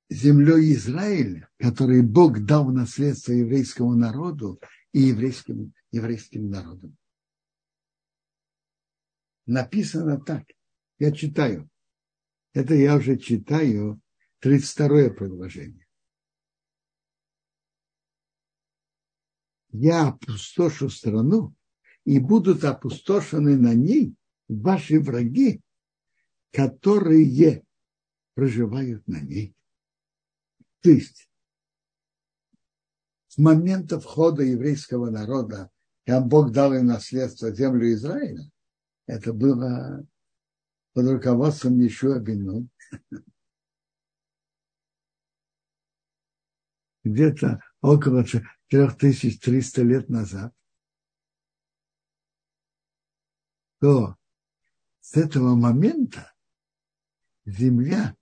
[0.09, 4.59] землей Израиля, который Бог дал в наследство еврейскому народу
[4.91, 6.97] и еврейским, еврейским народом.
[9.45, 10.45] Написано так.
[10.99, 11.69] Я читаю.
[12.53, 13.99] Это я уже читаю
[14.39, 15.87] 32 предложение.
[19.71, 21.55] Я опустошу страну,
[22.05, 24.15] и будут опустошены на ней
[24.47, 25.61] ваши враги,
[26.51, 27.63] которые
[28.35, 29.55] проживают на ней.
[30.83, 31.27] То есть
[33.27, 35.71] с момента входа еврейского народа,
[36.05, 38.51] когда Бог дал им наследство землю Израиля,
[39.07, 40.05] это было
[40.91, 42.67] под руководством Ешуа Бину.
[47.05, 50.53] Где-то около 4300 лет назад.
[53.79, 54.17] То
[54.99, 56.33] с этого момента
[57.45, 58.17] земля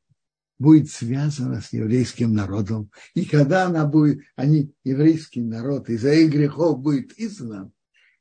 [0.62, 2.92] будет связана с еврейским народом.
[3.16, 7.74] И когда она будет, они, еврейский народ, из-за их грехов будет изгнан,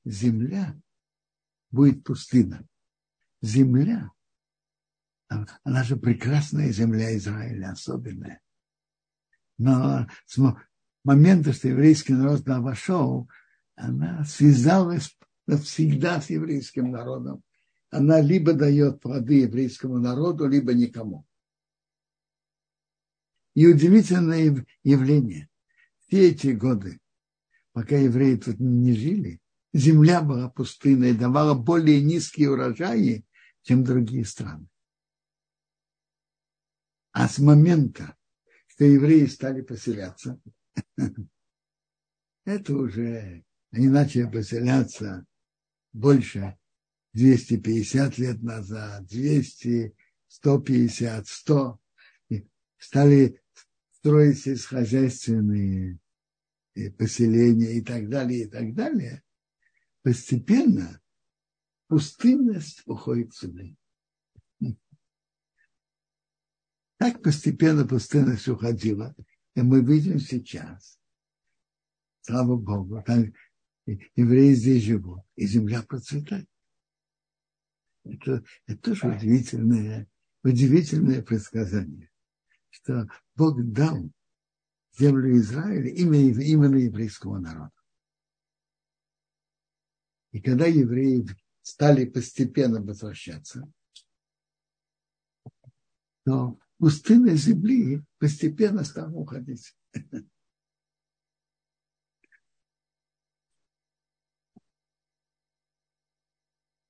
[0.06, 0.74] земля
[1.70, 2.66] будет пустына.
[3.42, 4.10] Земля,
[5.28, 8.40] она же прекрасная земля Израиля, особенная.
[9.58, 10.38] Но с
[11.04, 13.28] момента, что еврейский народ туда вошел,
[13.76, 15.14] она связалась
[15.46, 17.42] навсегда с еврейским народом.
[17.90, 21.26] Она либо дает плоды еврейскому народу, либо никому.
[23.54, 25.48] И удивительное явление.
[26.06, 27.00] Все эти годы,
[27.72, 29.40] пока евреи тут не жили,
[29.72, 33.24] земля была пустынной, давала более низкие урожаи,
[33.62, 34.66] чем другие страны.
[37.12, 38.16] А с момента,
[38.68, 40.40] что евреи стали поселяться,
[42.44, 45.24] это уже они начали поселяться
[45.92, 46.56] больше
[47.12, 49.94] 250 лет назад, 200,
[50.28, 51.80] 150, 100.
[52.78, 53.39] Стали
[54.00, 55.98] строить сельскохозяйственные
[56.96, 59.22] поселения и так далее, и так далее
[60.02, 61.00] постепенно
[61.88, 63.76] пустынность уходит землю.
[66.96, 69.14] Так постепенно пустынность уходила,
[69.54, 70.98] и мы видим сейчас,
[72.20, 73.32] слава Богу, там
[73.86, 76.48] евреи здесь живут, и земля процветает.
[78.04, 80.08] Это, это тоже удивительное,
[80.42, 82.10] удивительное предсказание,
[82.82, 84.10] что Бог дал
[84.98, 87.72] землю Израиля именно, именно еврейского народа.
[90.32, 91.26] И когда евреи
[91.62, 93.70] стали постепенно возвращаться,
[96.24, 99.74] то пустынная земли постепенно стала уходить.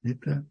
[0.03, 0.48] Это,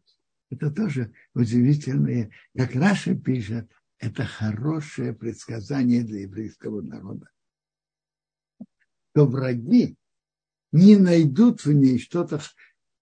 [0.50, 7.30] это тоже удивительное, как Раша пишет, это хорошее предсказание для еврейского народа.
[9.14, 9.98] То враги
[10.72, 12.42] не найдут в ней что-то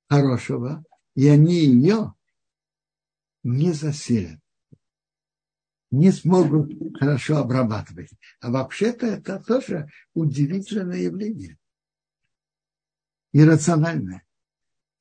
[0.10, 0.84] хорошего,
[1.16, 2.14] и они ее
[3.44, 4.40] не заселят,
[5.92, 8.10] не смогут хорошо обрабатывать.
[8.42, 11.58] А вообще-то это тоже удивительное явление.
[13.34, 14.26] Иррациональное.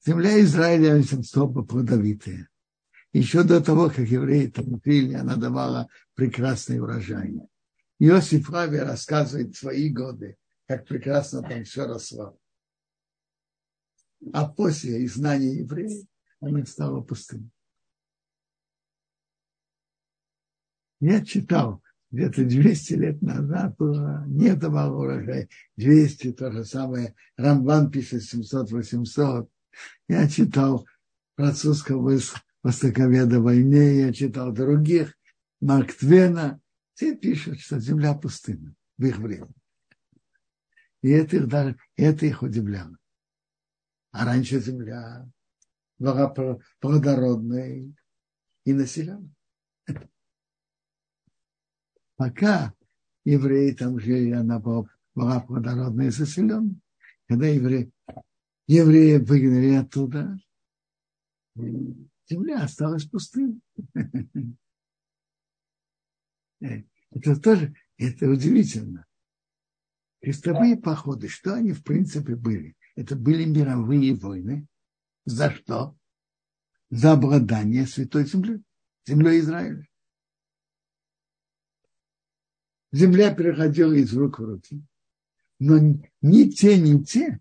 [0.05, 2.49] Земля Израиля особо плодовитая.
[3.17, 7.41] Еще до того, как евреи там пили, она давала прекрасные урожаи.
[7.99, 10.37] Иосиф Рави рассказывает свои годы,
[10.69, 12.39] как прекрасно там все росло.
[14.35, 16.07] А после изгнания евреев
[16.41, 17.51] она стала пустыней.
[21.01, 25.49] Я читал, где-то 200 лет назад было, не давал урожай.
[25.79, 27.15] 200, то же самое.
[27.39, 29.49] Рамбан пишет 700-800.
[30.07, 30.87] Я читал
[31.35, 32.03] французского
[32.67, 35.17] востоковеда войне, я читал других,
[35.61, 36.61] Марк Твена.
[36.95, 39.49] Все пишут, что земля пустына в их время.
[41.01, 42.99] И это их, даже, это их удивляло.
[44.11, 45.29] А раньше земля
[45.99, 46.35] была
[46.81, 47.95] плодородной
[48.65, 49.31] и населенной.
[52.17, 52.75] Пока
[53.25, 56.81] евреи там жили, она была, была плодородной и заселенной.
[57.29, 57.93] Когда евреи,
[58.67, 60.37] евреи выгнали оттуда,
[62.29, 63.63] земля осталась пустым.
[66.61, 69.07] Это тоже, это удивительно.
[70.21, 72.77] Крестовые походы, что они в принципе были?
[72.95, 74.67] Это были мировые войны.
[75.25, 75.97] За что?
[76.91, 78.63] За обладание Святой Землей,
[79.07, 79.87] землей Израиля.
[82.93, 84.83] Земля переходила из рук в руки.
[85.59, 85.79] Но
[86.23, 87.41] ни те, ни те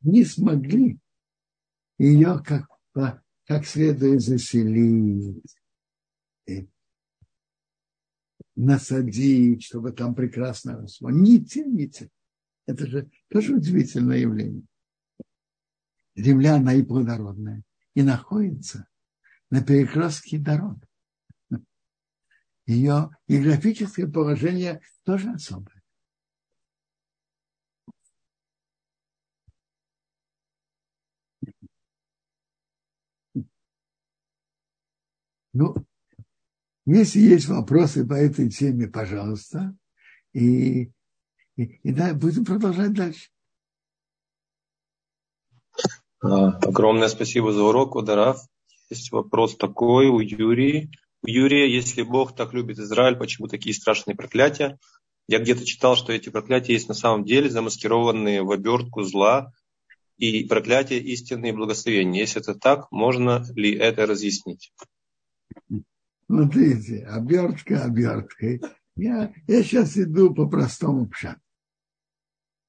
[0.00, 0.98] не смогли
[1.98, 2.68] ее как,
[3.44, 5.56] как следует заселить,
[8.54, 11.10] насадить, чтобы там прекрасно росло.
[11.10, 12.10] Не те, не те.
[12.66, 14.64] Это же тоже удивительное явление.
[16.16, 17.62] Земля, она и плодородная,
[17.94, 18.88] и находится
[19.50, 20.78] на перекрестке дорог.
[22.66, 25.77] Ее географическое положение тоже особое.
[35.58, 35.74] Ну,
[36.86, 39.74] если есть вопросы по этой теме, пожалуйста,
[40.32, 40.92] и,
[41.56, 43.28] и, и да, будем продолжать дальше.
[46.20, 48.40] А, огромное спасибо за урок, Ударав.
[48.88, 50.92] Есть вопрос такой у Юрии.
[51.24, 54.78] У Юрия, если Бог так любит Израиль, почему такие страшные проклятия?
[55.26, 59.52] Я где-то читал, что эти проклятия есть на самом деле замаскированные в обертку зла
[60.18, 62.20] и проклятия истинные благословения.
[62.20, 64.72] Если это так, можно ли это разъяснить?
[66.26, 68.60] Смотрите, обертка оберткой.
[68.96, 71.40] Я, я сейчас иду по простому пшату.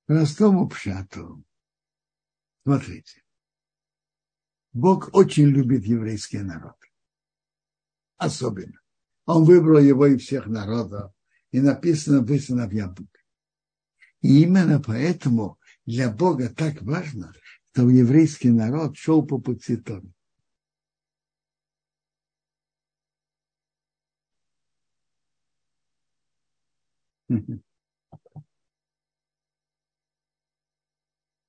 [0.06, 1.44] Простому пшату.
[2.64, 3.24] Смотрите.
[4.72, 6.76] Бог очень любит еврейский народ.
[8.18, 8.80] Особенно.
[9.26, 11.12] Он выбрал его из всех народов.
[11.52, 13.10] И написано вы сыновья Бога.
[14.22, 17.34] И именно поэтому для Бога так важно,
[17.72, 20.12] что еврейский народ шел по пути Торы.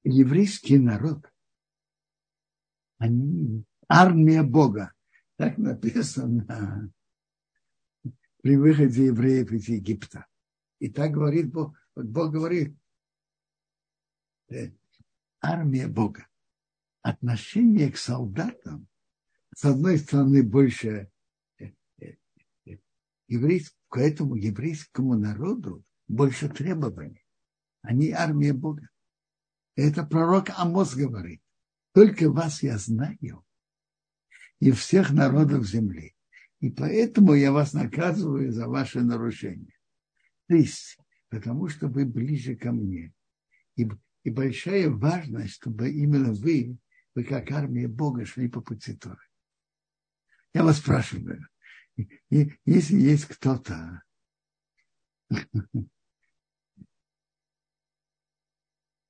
[0.05, 1.31] Еврейский народ,
[2.99, 4.93] они армия Бога.
[5.37, 6.93] Так написано
[8.43, 10.27] при выходе евреев из Египта.
[10.79, 11.77] И так говорит Бог.
[11.95, 12.77] Бог говорит,
[14.49, 14.71] э,
[15.41, 16.27] армия Бога.
[17.03, 18.87] Отношение к солдатам,
[19.55, 21.11] с одной стороны, больше
[23.31, 27.25] еврейского к этому еврейскому народу больше требований.
[27.83, 28.89] Они армия Бога.
[29.75, 31.43] Это пророк Амос говорит.
[31.93, 33.45] Только вас я знаю
[34.61, 36.15] и всех народов земли.
[36.61, 39.77] И поэтому я вас наказываю за ваши нарушения.
[40.47, 43.13] То есть, потому что вы ближе ко мне.
[43.77, 43.89] И,
[44.23, 46.77] и большая важность, чтобы именно вы,
[47.15, 49.19] вы как армия Бога шли по пути Торы.
[50.53, 51.49] Я вас спрашиваю,
[52.31, 54.03] и если есть кто-то,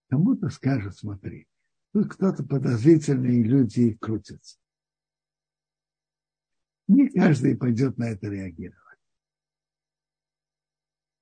[0.08, 1.48] кому-то скажет, смотри,
[1.92, 4.58] тут кто-то подозрительные люди крутятся.
[6.88, 8.98] Не каждый пойдет на это реагировать.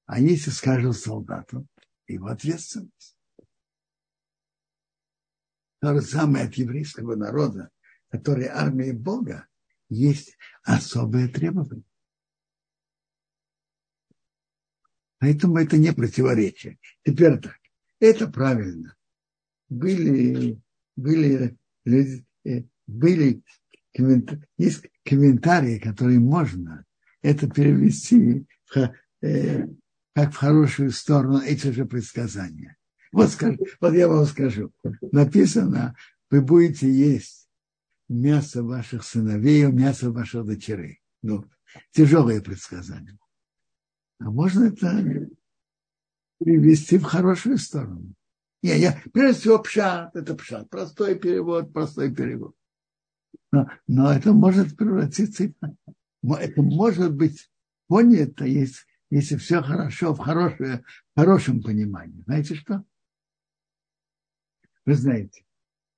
[0.06, 1.66] А если скажут солдату,
[2.06, 3.16] его ответственность.
[5.80, 7.70] То же самое от еврейского народа,
[8.08, 9.46] который армия Бога,
[9.88, 11.84] есть особые требования.
[15.18, 16.78] Поэтому это не противоречие.
[17.04, 17.58] Теперь так.
[18.00, 18.94] Это правильно.
[19.68, 20.60] Были,
[20.96, 23.42] были, э, были
[24.56, 26.84] есть комментарии, которые можно
[27.22, 29.66] это перевести в, э,
[30.14, 32.76] как в хорошую сторону эти же предсказания.
[33.10, 34.72] Вот, скажу, вот я вам скажу.
[35.12, 35.96] Написано,
[36.30, 37.37] вы будете есть
[38.08, 41.00] мясо ваших сыновей, мясо ваших дочерей.
[41.22, 41.44] Ну,
[41.92, 43.18] тяжелое предсказание.
[44.18, 45.28] А можно это
[46.38, 48.14] привести в хорошую сторону.
[48.62, 52.56] Не, я, прежде всего, пшат, это пшат, простой перевод, простой перевод.
[53.52, 55.52] Но, но это может превратиться,
[56.22, 57.50] это может быть
[57.86, 60.84] понято, если, если все хорошо, в хорошее,
[61.14, 62.22] в хорошем понимании.
[62.26, 62.84] Знаете что?
[64.84, 65.44] Вы знаете,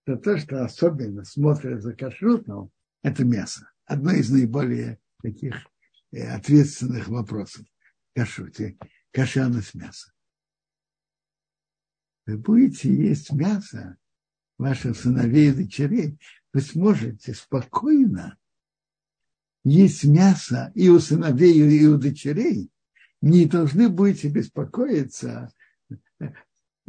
[0.04, 2.70] то то, что особенно смотрят за кашрутом,
[3.02, 3.70] это мясо.
[3.84, 5.54] Одно из наиболее таких
[6.12, 7.66] э, ответственных вопросов
[8.14, 8.76] кашруте,
[9.10, 10.12] кошерность мяса.
[12.26, 13.96] Вы будете есть мясо
[14.58, 16.18] ваших сыновей и дочерей,
[16.52, 18.36] вы сможете спокойно
[19.64, 22.70] есть мясо и у сыновей, и у дочерей,
[23.20, 25.52] не должны будете беспокоиться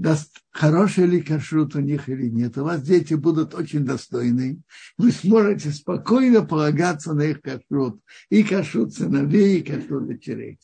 [0.02, 2.58] даст хороший ли кашрут у них или нет.
[2.58, 4.62] У вас дети будут очень достойны.
[4.98, 8.02] Вы сможете спокойно полагаться на их кашрут.
[8.30, 10.60] И кашрут сыновей, и кашрут дочерей.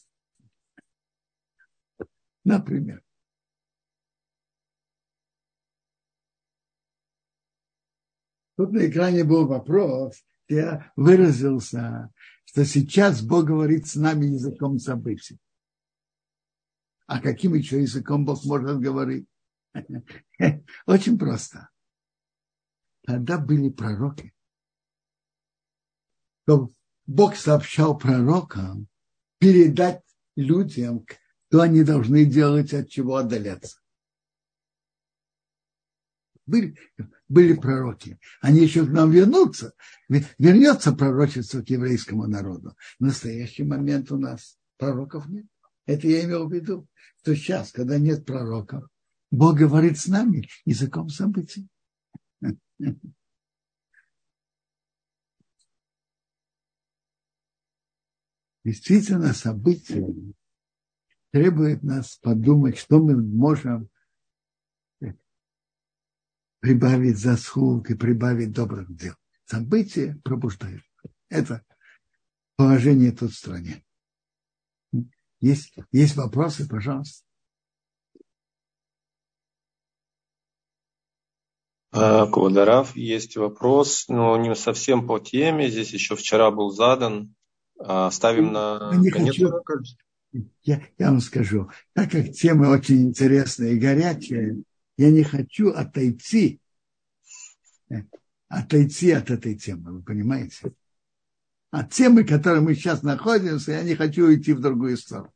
[2.44, 3.04] Например.
[8.56, 10.16] Тут на экране был вопрос,
[10.50, 12.12] я выразился,
[12.46, 15.38] что сейчас Бог говорит с нами языком событий.
[17.08, 19.28] А каким еще языком Бог может говорить?
[20.86, 21.70] Очень просто.
[23.05, 24.34] когда были пророки,
[26.45, 26.72] то
[27.05, 28.88] Бог сообщал пророкам
[29.39, 30.03] передать
[30.36, 31.05] людям,
[31.47, 33.80] что они должны делать, от чего отдаляться.
[36.45, 36.78] Были,
[37.30, 38.20] были пророки.
[38.41, 39.74] Они еще к нам вернутся.
[40.10, 42.76] Вернется пророчество к еврейскому народу.
[42.99, 45.45] В настоящий момент у нас пророков нет.
[45.88, 46.88] Это я имел в виду,
[47.22, 48.88] что сейчас, когда нет пророков,
[49.32, 51.68] Бог говорит с нами языком событий.
[58.64, 60.06] Действительно, события
[61.32, 63.90] требует нас подумать, что мы можем
[66.60, 69.16] прибавить заслуг и прибавить добрых дел.
[69.46, 70.84] События пробуждают.
[71.30, 71.64] Это
[72.58, 73.86] положение тут в стране.
[75.40, 77.24] Есть, есть вопросы, пожалуйста.
[81.92, 85.70] А, Квадарав, есть вопрос, но не совсем по теме.
[85.70, 87.34] Здесь еще вчера был задан.
[87.80, 89.52] А, ставим на я конец хочу,
[90.64, 94.58] я, я вам скажу, так как тема очень интересная и горячая,
[94.98, 96.60] я не хочу отойти,
[97.90, 98.04] э,
[98.48, 100.74] отойти от этой темы, вы понимаете?
[101.72, 105.34] От темы, в которой мы сейчас находимся, я не хочу уйти в другую сторону.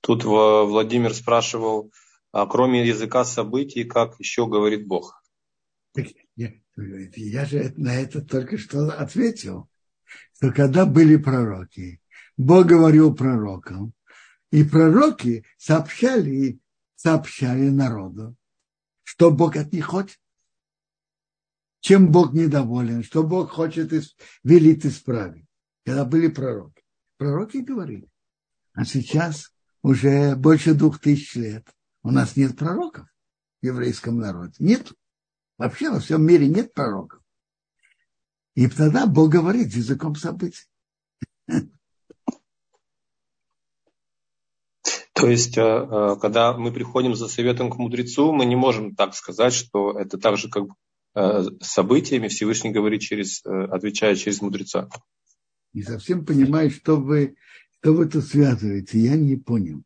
[0.00, 1.92] Тут Владимир спрашивал,
[2.32, 5.22] а кроме языка событий, как еще говорит Бог?
[6.36, 9.68] Я, я же на это только что ответил,
[10.34, 12.00] что когда были пророки,
[12.36, 13.92] Бог говорил пророкам,
[14.50, 16.60] и пророки сообщали,
[16.94, 18.36] сообщали народу,
[19.02, 20.18] что Бог от них хочет,
[21.80, 23.92] чем Бог недоволен, что Бог хочет
[24.44, 25.46] велит исправить.
[25.84, 26.82] Когда были пророки.
[27.16, 28.08] Пророки говорили.
[28.72, 29.52] А сейчас
[29.82, 31.66] уже больше двух тысяч лет
[32.02, 33.06] у нас нет пророков
[33.60, 34.54] в еврейском народе.
[34.58, 34.92] Нет.
[35.56, 37.20] Вообще во всем мире нет пророков.
[38.54, 40.66] И тогда Бог говорит языком событий.
[45.12, 49.14] То есть, э, э, когда мы приходим за советом к мудрецу, мы не можем так
[49.14, 50.64] сказать, что это так же, как
[51.14, 54.88] событиями Всевышний говорит через, отвечая через мудреца.
[55.72, 57.36] Не совсем понимаю, что вы,
[57.78, 58.98] что вы тут связываете.
[58.98, 59.82] Я не понял.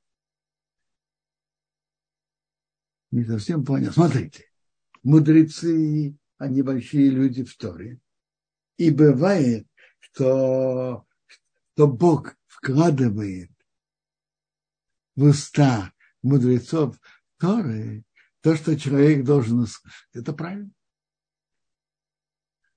[3.10, 3.92] Не совсем понял.
[3.92, 4.44] Смотрите,
[5.02, 8.00] мудрецы, они большие люди в Торе.
[8.78, 9.66] И бывает,
[9.98, 11.06] что,
[11.74, 13.50] что Бог вкладывает
[15.14, 15.92] в уста
[16.22, 16.98] мудрецов
[17.38, 18.04] Торы
[18.40, 19.66] то, что человек должен.
[20.14, 20.70] Это правильно.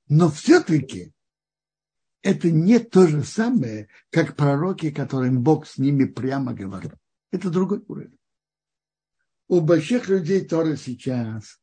[0.07, 1.13] Но все-таки
[2.21, 6.93] это не то же самое, как пророки, которым Бог с ними прямо говорил.
[7.31, 8.17] Это другой уровень.
[9.47, 11.59] У больших людей Торы сейчас,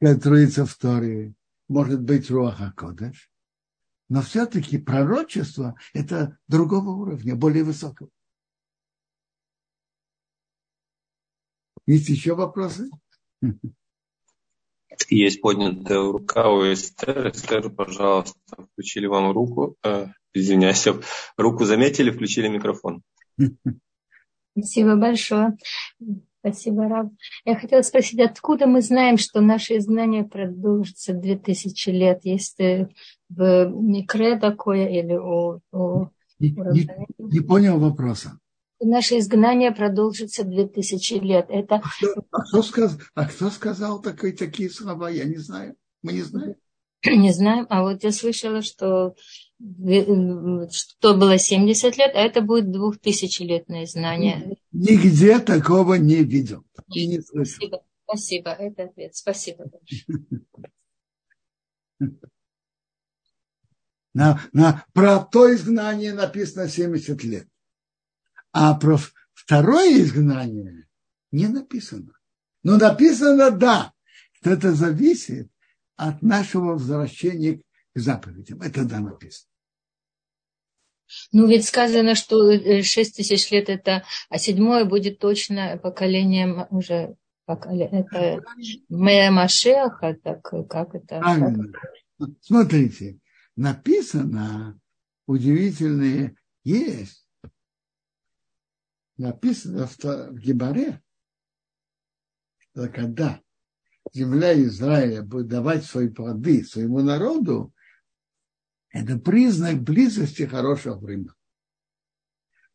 [0.00, 1.34] которые в Торе,
[1.68, 3.30] может быть Руаха Кодеш,
[4.08, 8.10] но все-таки пророчество– это другого уровня, более высокого.
[11.86, 12.90] Есть еще вопросы?
[15.08, 17.28] Есть поднятая рука у Эстер.
[17.28, 18.38] Эстер, пожалуйста,
[18.72, 19.76] включили вам руку.
[19.84, 20.86] Э, извиняюсь,
[21.36, 23.02] руку заметили, включили микрофон.
[24.56, 25.56] Спасибо большое.
[26.40, 27.08] Спасибо, Раб.
[27.44, 32.20] Я хотела спросить, откуда мы знаем, что наше изгнание продолжится 2000 лет?
[32.24, 35.60] Есть в Микре такое или у...
[35.72, 36.88] у, не, не,
[37.18, 38.38] не понял вопроса
[38.80, 41.46] наше изгнание продолжится 2000 лет.
[41.48, 41.76] Это...
[41.76, 42.98] А, кто, а, кто сказ...
[43.14, 45.08] а кто сказал такие, такие слова?
[45.08, 45.76] Я не знаю.
[46.02, 46.54] Мы не знаем.
[47.04, 47.66] Не знаем.
[47.68, 49.14] А вот я слышала, что
[50.70, 54.56] что было 70 лет, а это будет 2000-летное знание.
[54.72, 56.64] Нигде такого не видел.
[56.92, 57.56] И не слышал.
[57.56, 57.82] Спасибо.
[58.04, 58.50] Спасибо.
[58.50, 59.14] Это ответ.
[59.14, 59.64] Спасибо
[64.14, 67.48] На, на, про то изгнание написано 70 лет.
[68.54, 68.98] А про
[69.32, 70.86] второе изгнание
[71.32, 72.12] не написано.
[72.62, 73.92] Но написано, да,
[74.32, 75.50] что это зависит
[75.96, 77.62] от нашего возвращения к
[77.98, 78.62] заповедям.
[78.62, 79.50] Это да написано.
[81.32, 82.52] Ну, ведь сказано, что
[82.82, 88.40] 6 э, тысяч лет это, а седьмое будет точно поколением уже это
[88.88, 91.18] Мэя Машеха, так как это?
[91.18, 91.72] Правильно.
[92.40, 93.18] Смотрите,
[93.56, 94.80] написано
[95.26, 97.23] удивительные есть
[99.16, 101.02] написано в Гебаре,
[102.58, 103.40] что когда
[104.12, 107.72] земля Израиля будет давать свои плоды своему народу,
[108.90, 111.30] это признак близости хорошего времени.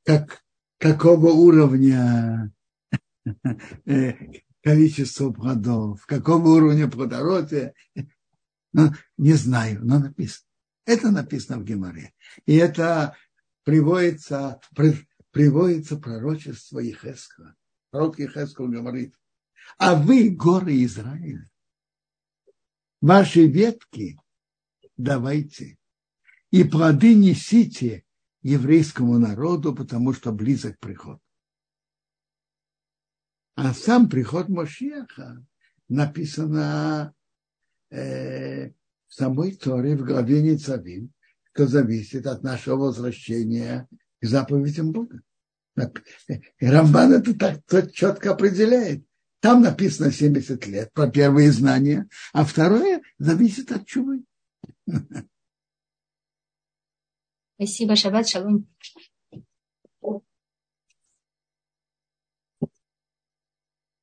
[0.03, 0.43] Как,
[0.77, 2.51] какого уровня,
[3.85, 4.13] э,
[4.61, 7.73] количество плодов, какого уровня плодородия.
[8.73, 10.45] Ну, не знаю, но написано.
[10.85, 12.13] Это написано в Геморе.
[12.45, 13.15] И это
[13.63, 14.59] приводится,
[15.31, 17.55] приводится пророчество Ехескова.
[17.91, 19.15] Пророк Ехесков говорит,
[19.77, 21.49] а вы, горы Израиля,
[23.01, 24.19] ваши ветки
[24.99, 25.77] давайте,
[26.51, 28.03] и плоды несите
[28.41, 31.19] еврейскому народу, потому что близок приход.
[33.55, 35.45] А сам приход Мошеха
[35.89, 37.13] написано
[37.89, 41.13] э, в самой Торе в главе Ницавим,
[41.53, 43.87] что зависит от нашего возвращения
[44.21, 45.21] к заповедям Бога.
[45.77, 49.05] И Рамбан это так тот четко определяет.
[49.39, 54.23] Там написано 70 лет про первые знания, а второе зависит от чувы.
[57.55, 58.67] Спасибо, шаббат шалом.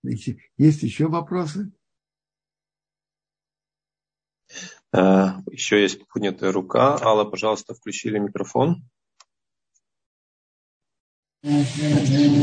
[0.02, 1.72] Есть еще вопросы?
[4.92, 6.96] Э, еще есть поднятая рука.
[7.02, 8.88] Алла, пожалуйста, включили микрофон.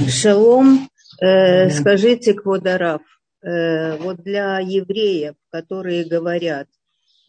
[0.07, 0.89] Шалом,
[1.21, 3.01] э, скажите, Кводарав,
[3.41, 6.67] э, вот для евреев, которые говорят,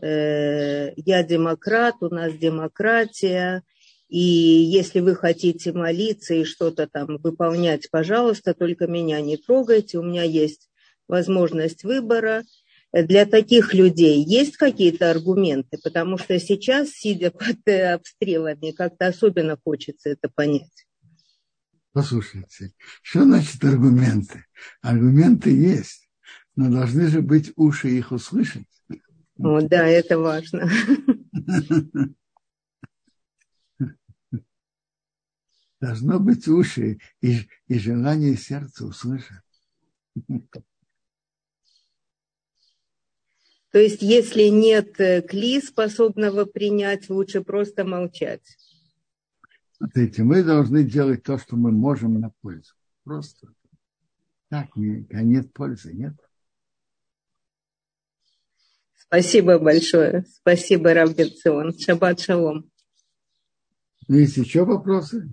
[0.01, 3.63] э, я демократ, у нас демократия,
[4.09, 10.03] и если вы хотите молиться и что-то там выполнять, пожалуйста, только меня не трогайте, у
[10.03, 10.69] меня есть
[11.09, 12.45] возможность выбора.
[12.93, 15.79] Для таких людей есть какие-то аргументы?
[15.83, 20.71] Потому что сейчас, сидя под обстрелами, как-то особенно хочется это понять.
[21.95, 24.45] Послушайте, что значит аргументы?
[24.83, 26.11] Аргументы есть,
[26.57, 28.67] но должны же быть уши их услышать.
[29.39, 30.69] О, да, это важно.
[35.81, 39.39] Должно быть уши и, и желание сердца услышать.
[43.71, 48.57] То есть, если нет э, кли, способного принять, лучше просто молчать.
[49.85, 52.73] Смотрите, мы должны делать то, что мы можем на пользу.
[53.05, 53.49] Просто.
[54.49, 56.15] Так, не, нет пользы, нет.
[58.97, 60.25] Спасибо большое.
[60.27, 61.79] Спасибо, Равгенцион.
[61.79, 62.71] Шаббат шалом.
[64.09, 65.29] Есть еще вопросы?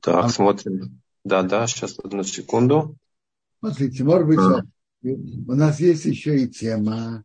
[0.00, 0.28] Так, а...
[0.28, 1.00] смотрим.
[1.22, 2.96] Да, да, сейчас одну секунду.
[3.60, 4.64] Смотрите, может быть, а.
[5.04, 7.24] у нас есть еще и тема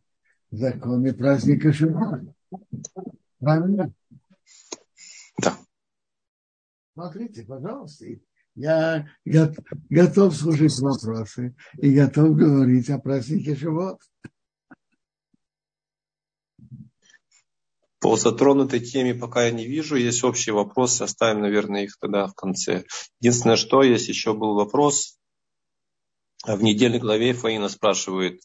[0.52, 2.32] законы праздника Шимона.
[3.38, 3.92] Правильно?
[5.40, 5.56] Да.
[6.94, 8.06] Смотрите, пожалуйста,
[8.54, 14.00] я готов слушать вопросы и готов говорить о празднике Шивот.
[18.00, 19.96] По затронутой теме пока я не вижу.
[19.96, 22.84] Есть общие вопросы, оставим, наверное, их тогда в конце.
[23.20, 25.18] Единственное, что есть еще был вопрос.
[26.44, 28.40] В недельной главе Фаина спрашивает,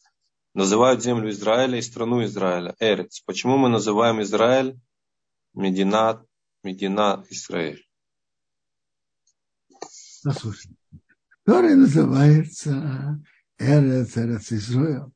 [0.54, 3.22] называют землю Израиля и страну Израиля, Эрец.
[3.22, 4.80] Почему мы называем Израиль
[5.54, 6.26] Медина,
[6.64, 7.86] Медина Израиль?
[10.24, 10.76] Послушайте,
[11.43, 13.22] который называется
[13.58, 15.12] Эрец, Эрец Израиль.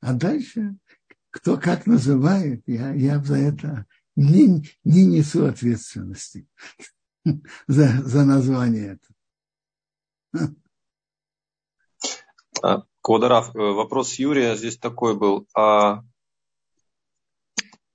[0.00, 0.76] А дальше
[1.30, 6.46] кто как называет, я, я за это не, не несу ответственности
[7.66, 8.98] за, за название
[10.32, 10.46] это.
[13.04, 15.46] Квадараф, э, вопрос Юрия здесь такой был.
[15.54, 16.02] А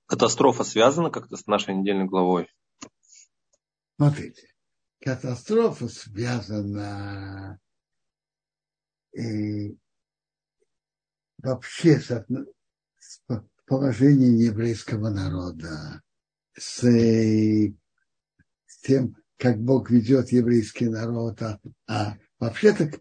[0.06, 2.46] катастрофа связана как-то с нашей недельной главой?
[3.96, 4.54] Смотрите,
[5.00, 7.58] катастрофа связана
[9.12, 9.76] и
[11.38, 12.22] вообще с,
[13.66, 16.02] положение еврейского народа,
[16.56, 21.42] с, с тем, как Бог ведет еврейский народ.
[21.42, 21.58] А,
[21.88, 22.92] а вообще-то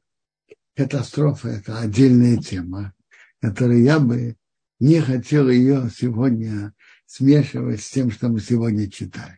[0.79, 2.93] катастрофа– это отдельная тема,
[3.41, 4.37] которую я бы
[4.79, 6.73] не хотел ее сегодня
[7.05, 9.37] смешивать с тем, что мы сегодня читаем.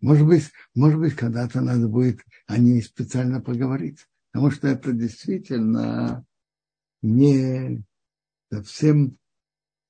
[0.00, 0.44] Может быть,
[0.76, 6.24] может быть, когда-то надо будет о ней специально поговорить, потому что это действительно
[7.02, 7.82] не
[8.52, 9.18] совсем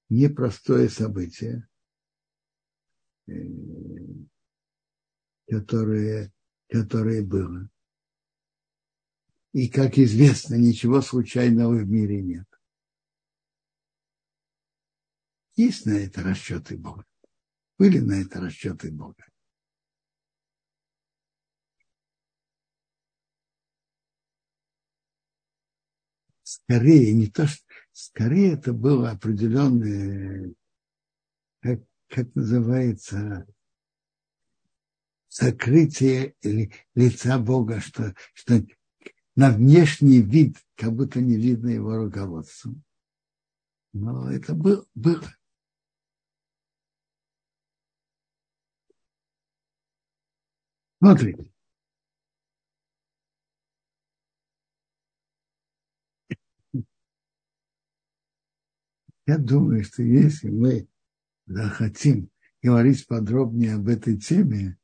[0.09, 1.69] непростое событие,
[3.27, 3.35] э,
[5.51, 6.33] которое,
[6.71, 7.69] которое было.
[9.53, 12.47] И, как известно, ничего случайного в мире нет.
[15.57, 17.05] Есть на это расчеты Бога.
[17.79, 19.25] Были на это расчеты Бога.
[26.43, 27.63] Скорее, не то, что
[28.01, 30.55] Скорее это было определенное,
[31.61, 33.45] как, как называется,
[35.27, 36.37] сокрытие
[36.95, 38.65] лица Бога, что, что
[39.39, 42.83] на внешний вид как будто не видно его руководством.
[43.93, 45.33] Но это был, было.
[51.01, 51.53] Смотрите.
[59.27, 60.89] Я думаю, что если мы
[61.47, 62.29] захотим
[62.61, 64.77] говорить подробнее об этой теме,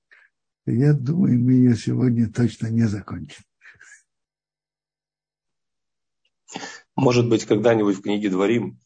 [0.65, 3.43] то я думаю, мы ее сегодня точно не закончим.
[6.97, 8.79] Может быть, когда-нибудь в книге Дворим?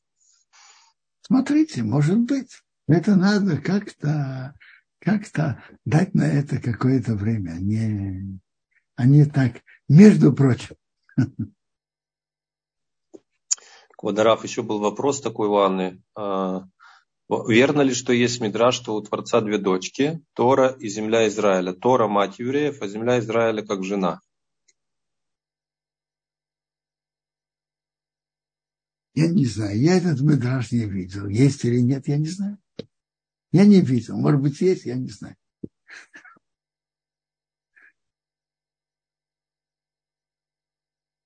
[1.22, 2.62] Смотрите, может быть.
[2.86, 4.54] Это надо как-то
[5.00, 7.58] как-то дать на это какое-то время.
[7.60, 8.40] Не,
[8.96, 10.76] а не так, между прочим.
[13.96, 16.02] Квадраф, еще был вопрос такой у Анны.
[16.14, 16.64] А,
[17.28, 21.72] верно ли, что есть мидраж, что у Творца две дочки, Тора и земля Израиля?
[21.72, 24.20] Тора– мать евреев, а земля Израиля как жена.
[29.18, 31.26] Я не знаю, я этот мидраж не видел.
[31.26, 32.56] Есть или нет, я не знаю.
[33.50, 34.16] Я не видел.
[34.16, 35.34] Может быть, есть, я не знаю.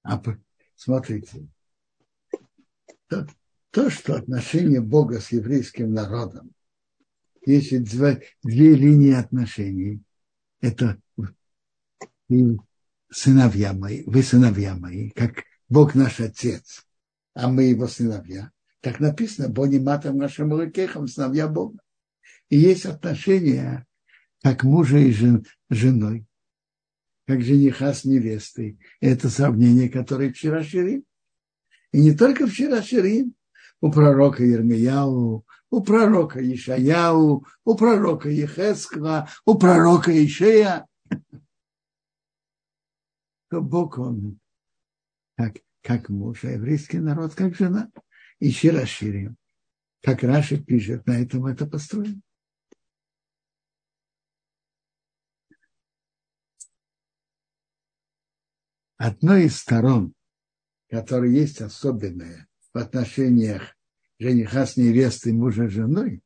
[0.02, 0.22] А
[0.74, 1.46] смотрите,
[3.08, 3.28] то,
[3.70, 6.50] то, что отношение Бога с еврейским народом,
[7.44, 10.02] есть две, две линии отношений.
[10.62, 10.98] Это
[13.10, 16.86] сыновья мои, вы сыновья мои, как Бог наш Отец,
[17.34, 18.50] а мы его сыновья.
[18.80, 21.78] Так написано, Бони матом нашим рукехам, сыновья Бога.
[22.48, 23.86] И есть отношения,
[24.42, 26.26] как мужа и жен, женой,
[27.26, 28.78] как жениха с невестой.
[29.00, 31.04] Это сравнение, которое вчера ширим.
[31.92, 33.34] И не только вчера ширим,
[33.80, 40.86] у пророка Ермияу, у пророка Ишаяу, у пророка Ехескла, у пророка Ишея.
[43.48, 44.38] То Бог он,
[45.36, 47.90] как, как муж, а еврейский народ, как жена.
[48.38, 49.36] И Шираширим.
[50.02, 52.20] Как Раши пишет, на этом это построено.
[59.02, 60.14] одной из сторон,
[60.88, 63.76] которая есть особенная в отношениях
[64.20, 66.22] жениха с невестой, мужа с женой,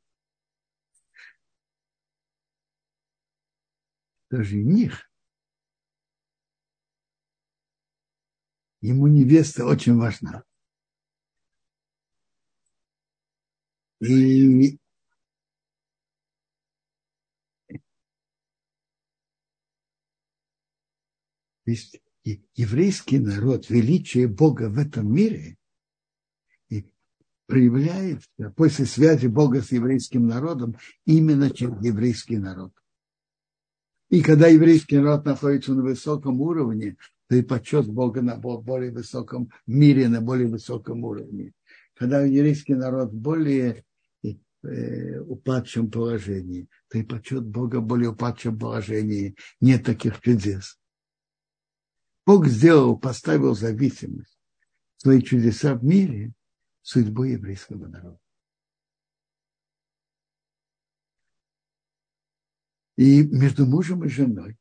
[4.29, 5.06] то жених,
[8.87, 10.43] ему невеста очень важна.
[13.99, 14.79] И
[21.65, 21.99] есть
[22.55, 25.57] еврейский народ, величие Бога в этом мире
[27.47, 32.73] проявляется после связи Бога с еврейским народом именно через еврейский народ.
[34.09, 39.49] И когда еврейский народ находится на высоком уровне, то и почет Бога на более высоком
[39.65, 41.53] мире, на более высоком уровне.
[41.93, 43.83] Когда еврейский народ более
[44.23, 49.35] э, упадшем положении, то и почет Бога более упадшем положении.
[49.59, 50.79] Нет таких чудес.
[52.25, 54.37] Бог сделал, поставил зависимость,
[54.97, 56.33] свои чудеса в мире
[56.81, 58.19] судьбой еврейского народа.
[62.97, 64.57] И между мужем и женой,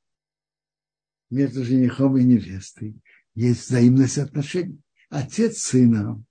[1.30, 3.00] между женихом и невестой
[3.34, 4.80] есть взаимность отношений.
[5.08, 6.24] Отец сына,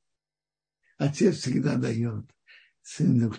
[0.98, 2.26] отец всегда дает
[2.82, 3.34] сыну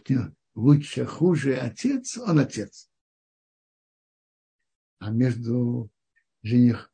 [0.55, 2.91] лучше, хуже, отец, он отец.
[4.99, 5.91] А между
[6.43, 6.91] жених,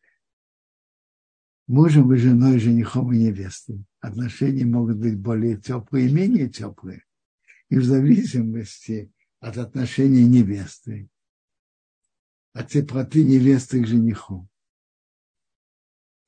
[1.66, 3.84] мужем и женой, женихом и невестой.
[4.00, 7.04] Отношения могут быть более теплые и менее теплые.
[7.68, 11.08] И в зависимости от отношений невесты,
[12.52, 14.48] от теплоты невесты к жениху,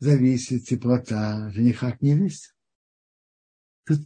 [0.05, 2.52] зависит теплота жениха к невесте.
[3.84, 4.00] Тут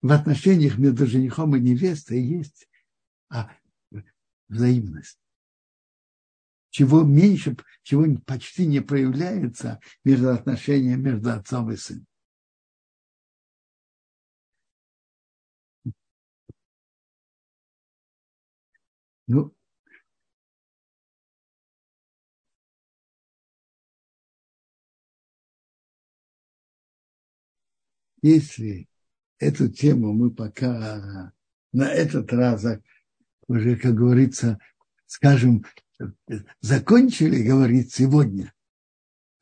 [0.00, 2.68] в отношениях между женихом и невестой есть
[3.28, 3.50] а,
[4.48, 5.18] взаимность
[6.72, 12.06] чего меньше, чего почти не проявляется между отношением между отцом и сыном.
[19.26, 19.54] Ну,
[28.22, 28.88] если
[29.38, 31.32] эту тему мы пока
[31.72, 32.64] на этот раз
[33.48, 34.58] уже, как говорится,
[35.06, 35.64] скажем,
[36.60, 38.52] закончили говорить сегодня,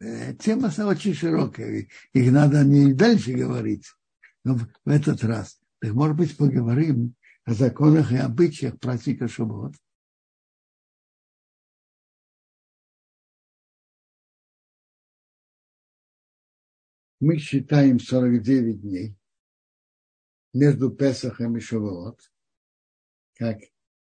[0.00, 3.86] э, тема очень широкая, их надо не дальше говорить,
[4.44, 5.58] но в этот раз.
[5.80, 7.14] Так, может быть, поговорим
[7.44, 9.74] о законах и обычаях праздника Шаббат.
[17.20, 19.14] Мы считаем 49 дней
[20.54, 22.18] между Песахом и Шавуот,
[23.36, 23.58] как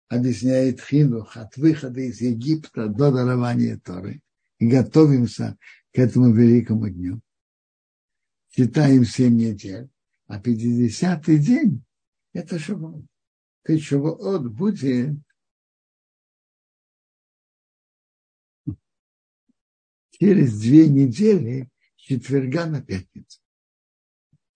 [0.07, 4.21] объясняет Хинух, от выхода из Египта до дарования Торы,
[4.59, 5.57] и готовимся
[5.91, 7.21] к этому великому дню.
[8.51, 9.89] Считаем 7 недель,
[10.27, 11.83] а 50-й день–
[12.33, 13.05] это Шавуот.
[13.63, 15.17] То есть Шавуот будет
[20.11, 21.70] через две недели
[22.11, 23.39] четверга на пятницу.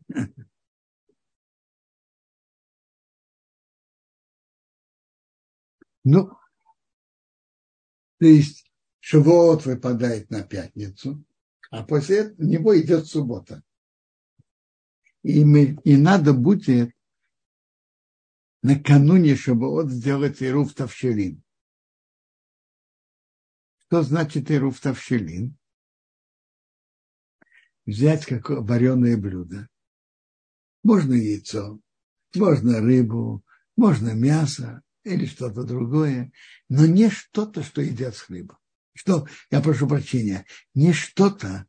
[6.08, 6.30] Ну,
[8.20, 11.26] то есть Шавуот выпадает на пятницу,
[11.72, 13.64] а после него идет суббота.
[15.24, 16.91] И, мы, и надо будет
[18.62, 21.41] накануне Шавуот сделать Ируф Тавшелин.
[23.88, 25.58] Что значит Ируф Тавшелин?
[27.86, 29.69] Взять какое вареное блюдо.
[30.83, 31.79] Можно яйцо,
[32.33, 33.43] можно рыбу,
[33.75, 36.31] можно мясо, или что-то другое,
[36.67, 38.57] но не что-то, что едят с хлебом.
[38.93, 41.67] Что, я прошу прощения, не что-то,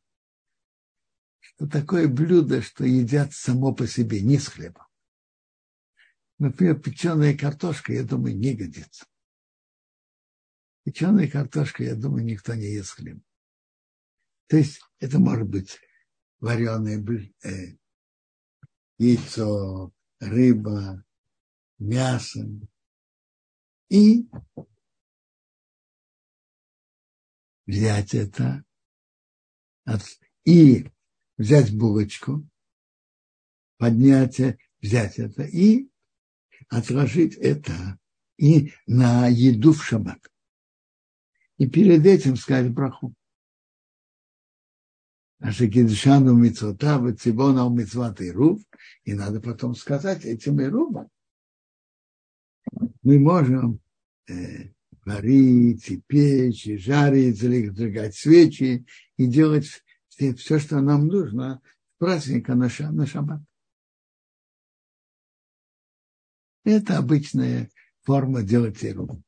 [1.41, 4.87] что такое блюдо, что едят само по себе, не с хлебом.
[6.39, 9.07] Например, печеная картошка, я думаю, не годится.
[10.85, 13.23] Печеная картошка, я думаю, никто не ест хлеб.
[14.47, 15.81] То есть это может быть
[16.41, 17.05] вареное
[17.45, 17.77] э,
[18.99, 21.05] яйцо, рыба,
[21.79, 22.49] мясо,
[23.89, 24.29] и
[27.67, 28.65] взять это
[30.45, 30.89] и
[31.37, 32.49] взять булочку,
[33.79, 34.41] поднять,
[34.81, 35.91] взять это и
[36.69, 37.99] отложить это
[38.37, 40.21] и на еду в шаббат.
[41.59, 43.15] И перед этим сказать браху.
[45.39, 48.63] Наша кидшану мицота, вецибона мицват и рув,
[49.05, 50.67] и надо потом сказать этим и
[53.03, 53.81] мы можем
[54.29, 54.71] э,
[55.05, 58.85] варить, и печь, и жарить, зажигать свечи
[59.17, 59.67] и делать
[60.09, 61.61] все, все что нам нужно
[61.95, 63.41] с праздника на, ша, на шаббат.
[66.65, 67.71] Это обычная
[68.03, 69.23] форма делать еру.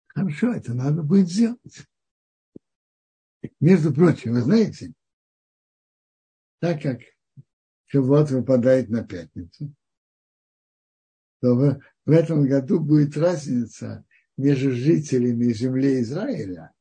[0.08, 1.86] Хорошо, это надо будет сделать.
[3.60, 4.94] Между прочим, вы знаете,
[6.60, 7.02] так как
[7.86, 9.74] Шавуот выпадает на пятницу,
[11.40, 14.06] то в, в этом году будет разница
[14.38, 16.74] между жителями земли Израиля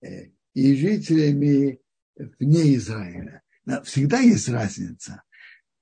[0.00, 1.80] э, и жителями
[2.38, 3.42] вне Израиля.
[3.84, 5.22] Всегда есть разница.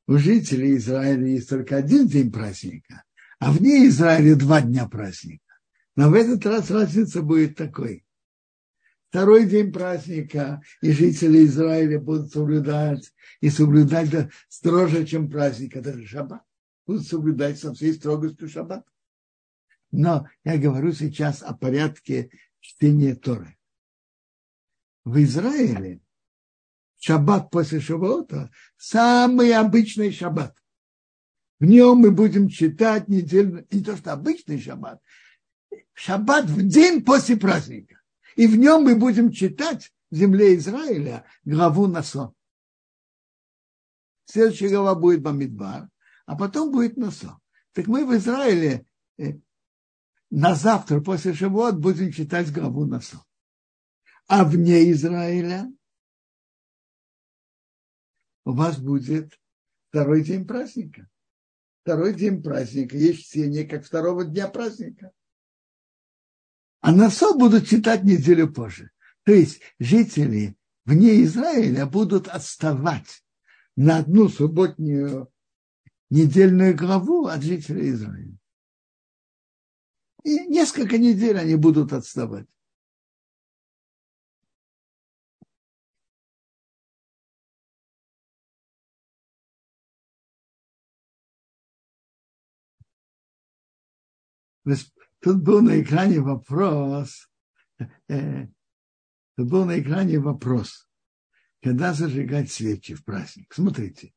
[0.06, 3.04] У жителей Израиля есть только один день праздника,
[3.42, 5.58] а вне Израиля два дня праздника.
[5.96, 8.06] Но в этот раз разница будет такой.
[9.08, 15.92] Второй день праздника, и жители Израиля будут соблюдать, и соблюдать да, строже, чем праздник, это
[15.92, 16.44] же шаббат.
[16.86, 18.86] Будут соблюдать со всей строгостью шаббат.
[19.90, 22.30] Но я говорю сейчас о порядке
[22.60, 23.58] чтения Торы.
[25.04, 26.00] В Израиле
[27.00, 30.61] шаббат после шаббата самый обычный шаббат.
[31.62, 35.00] В нем мы будем читать недельно, не то что обычный шаббат,
[35.94, 38.00] шаббат в день после праздника.
[38.34, 42.34] И в нем мы будем читать в земле Израиля главу Насо.
[44.24, 45.88] Следующая глава будет Бамидбар,
[46.26, 47.38] а потом будет Насо.
[47.74, 48.84] Так мы в Израиле
[49.18, 49.34] э,
[50.30, 53.24] на завтра после Шавуот будем читать главу Насо.
[54.26, 55.72] А вне Израиля
[58.44, 59.38] у вас будет
[59.90, 61.08] второй день праздника
[61.82, 65.10] второй день праздника, есть чтение как второго дня праздника.
[66.80, 68.90] А Насо будут читать неделю позже.
[69.24, 73.24] То есть жители вне Израиля будут отставать
[73.76, 75.30] на одну субботнюю
[76.10, 78.36] недельную главу от жителей Израиля.
[80.24, 82.46] И несколько недель они будут отставать.
[94.64, 97.28] Тут был на экране вопрос,
[98.08, 98.46] э,
[99.36, 100.88] тут был на экране вопрос,
[101.62, 103.52] когда зажигать свечи в праздник.
[103.54, 104.12] Смотрите,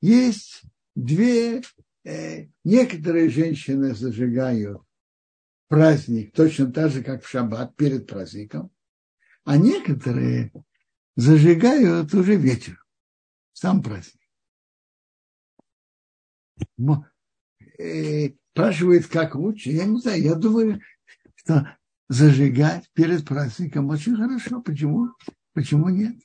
[0.00, 0.62] есть
[0.94, 1.62] две,
[2.04, 4.82] э, некоторые женщины зажигают
[5.68, 8.70] праздник точно так же, как в шаббат перед праздником,
[9.44, 10.52] А некоторые
[11.14, 12.84] зажигают уже вечер,
[13.52, 14.20] сам праздник.
[18.56, 19.68] Спрашивает, как лучше.
[19.68, 20.80] Я не знаю, я думаю,
[21.34, 21.76] что
[22.08, 24.62] зажигать перед праздником очень хорошо.
[24.62, 25.10] Почему?
[25.52, 26.16] Почему нет?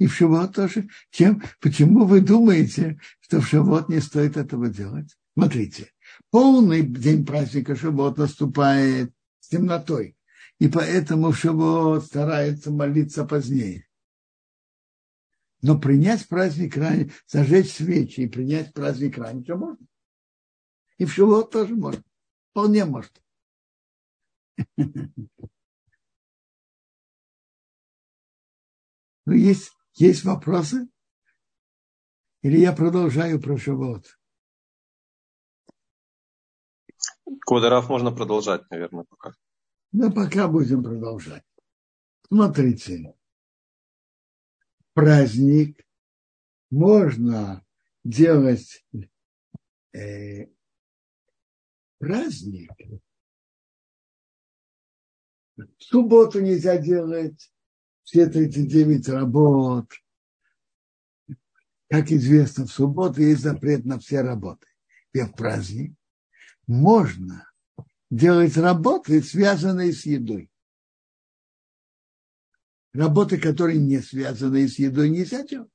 [0.00, 0.88] И в Шавот тоже.
[1.12, 5.16] Чем, почему вы думаете, что в Шавот не стоит этого делать?
[5.34, 5.92] Смотрите,
[6.32, 10.16] полный день праздника Шавот наступает с темнотой.
[10.58, 13.86] И поэтому в Шавот старается молиться позднее.
[15.62, 19.86] Но принять праздник раньше, зажечь свечи и принять праздник раньше можно.
[20.98, 22.02] И в Шавот тоже можно.
[22.50, 23.22] Вполне может.
[29.26, 30.88] Ну, есть, есть вопросы?
[32.42, 34.06] Или я продолжаю про Шавот?
[37.40, 39.34] Квадраф можно продолжать, наверное, пока.
[39.92, 41.44] Да пока будем продолжать.
[42.28, 43.14] Смотрите.
[44.94, 45.84] Праздник
[46.70, 47.64] можно
[48.04, 48.86] делать
[49.92, 50.46] э,
[52.06, 52.70] праздник.
[55.56, 57.52] В субботу нельзя делать
[58.04, 59.90] все 39 работ.
[61.88, 64.66] Как известно, в субботу есть запрет на все работы.
[65.12, 65.94] И в праздник
[66.66, 67.50] можно
[68.10, 70.50] делать работы, связанные с едой.
[72.92, 75.70] Работы, которые не связаны с едой, нельзя делать.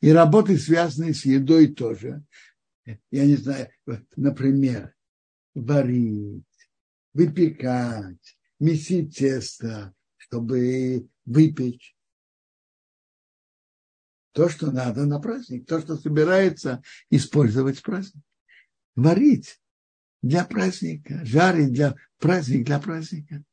[0.00, 2.24] И работы, связанные с едой тоже.
[3.10, 3.70] Я не знаю,
[4.16, 4.94] например,
[5.54, 6.44] варить,
[7.12, 11.96] выпекать, месить тесто, чтобы выпечь.
[14.32, 18.22] То, что надо на праздник, то, что собирается использовать в праздник.
[18.94, 19.60] Варить
[20.22, 23.44] для праздника, жарить для праздника, для праздника.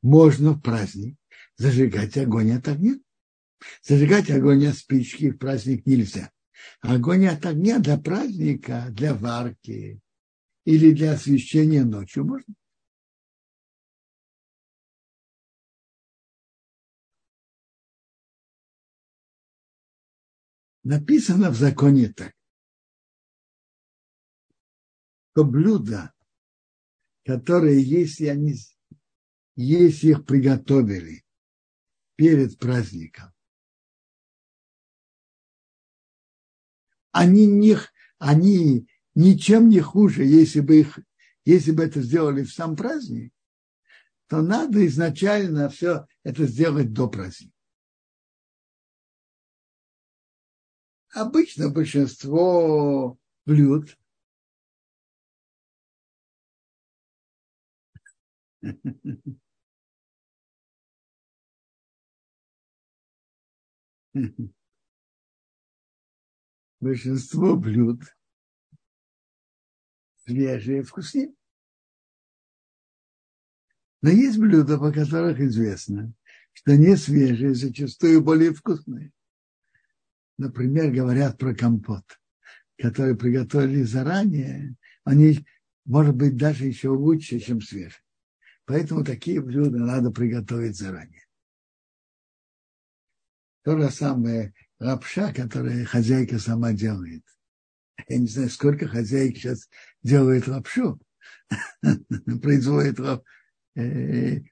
[0.00, 1.18] Можно в праздник
[1.56, 2.98] зажигать огонь от огня.
[3.82, 6.32] Зажигать огонь от спички в праздник нельзя.
[6.80, 10.00] Огонь от огня для праздника, для варки
[10.64, 12.54] или для освещения ночью можно.
[20.84, 22.34] Написано в законе так,
[25.32, 26.12] что блюда,
[27.24, 28.54] которые, если они,
[29.54, 31.24] если их приготовили
[32.16, 33.32] перед праздником,
[37.18, 37.76] они, не,
[38.18, 41.00] они ничем не хуже, если бы, их,
[41.44, 43.32] если бы это сделали в сам праздник,
[44.28, 47.52] то надо изначально все это сделать до праздника.
[51.12, 53.98] Обычно большинство блюд
[66.80, 68.02] большинство блюд
[70.26, 71.34] свежие, вкуснее.
[74.02, 76.14] Но есть блюда, по которых известно,
[76.52, 79.12] что не свежие, зачастую более вкусные.
[80.36, 82.04] Например, говорят про компот,
[82.76, 85.44] который приготовили заранее, они,
[85.84, 88.02] может быть, даже еще лучше, чем свежие.
[88.66, 91.26] Поэтому такие блюда надо приготовить заранее.
[93.62, 97.22] То же самое лапша, которую хозяйка сама делает.
[98.08, 99.68] Я не знаю, сколько хозяек сейчас
[100.02, 101.00] делает лапшу,
[102.42, 103.00] производит
[103.74, 104.42] э,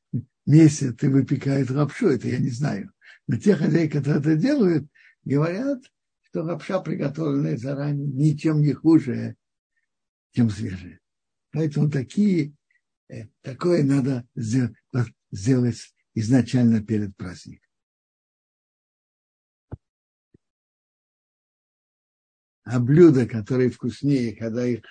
[0.47, 2.93] месяц и выпекает лапшу, это я не знаю.
[3.29, 4.89] Но те хозяйки, которые это делают,
[5.25, 5.83] говорят,
[6.23, 9.37] что лапша, приготовленная заранее, ничем не хуже,
[10.33, 11.01] чем свежая.
[11.53, 12.53] Поэтому такие,
[13.09, 17.66] э, такое надо сделать изначально перед праздником.
[22.67, 24.83] А блюда, которые вкуснее, когда их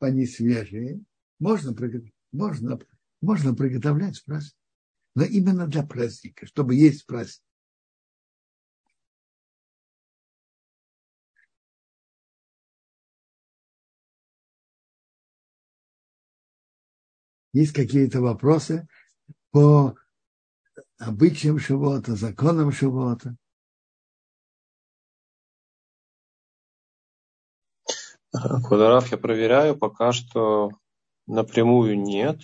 [0.00, 1.00] они свежие,
[1.38, 1.74] можно,
[2.30, 2.78] можно,
[3.22, 4.54] можно приготовлять в праздник.
[5.14, 7.42] Но именно для праздника, чтобы есть праздник.
[17.54, 18.86] Есть какие-то вопросы
[19.52, 19.96] по
[20.98, 23.36] обычаям Шивота, законам Шивота?
[28.32, 30.70] Квадраф я проверяю, пока что
[31.26, 32.40] напрямую нет.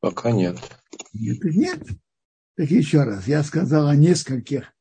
[0.00, 0.58] Пока нет.
[1.12, 1.82] Нет, нет.
[2.56, 4.74] Так еще раз, я сказал о нескольких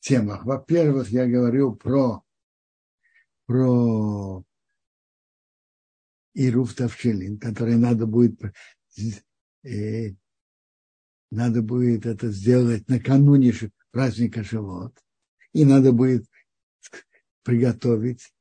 [0.00, 0.44] темах.
[0.44, 2.22] Во-первых, я говорю про,
[3.46, 4.44] про
[6.34, 8.40] и Руф Тавшилин, который надо будет,
[9.64, 10.14] э,
[11.30, 13.52] надо будет это сделать накануне
[13.90, 14.96] праздника Шавот,
[15.52, 16.26] и надо будет
[17.46, 18.34] приготовить,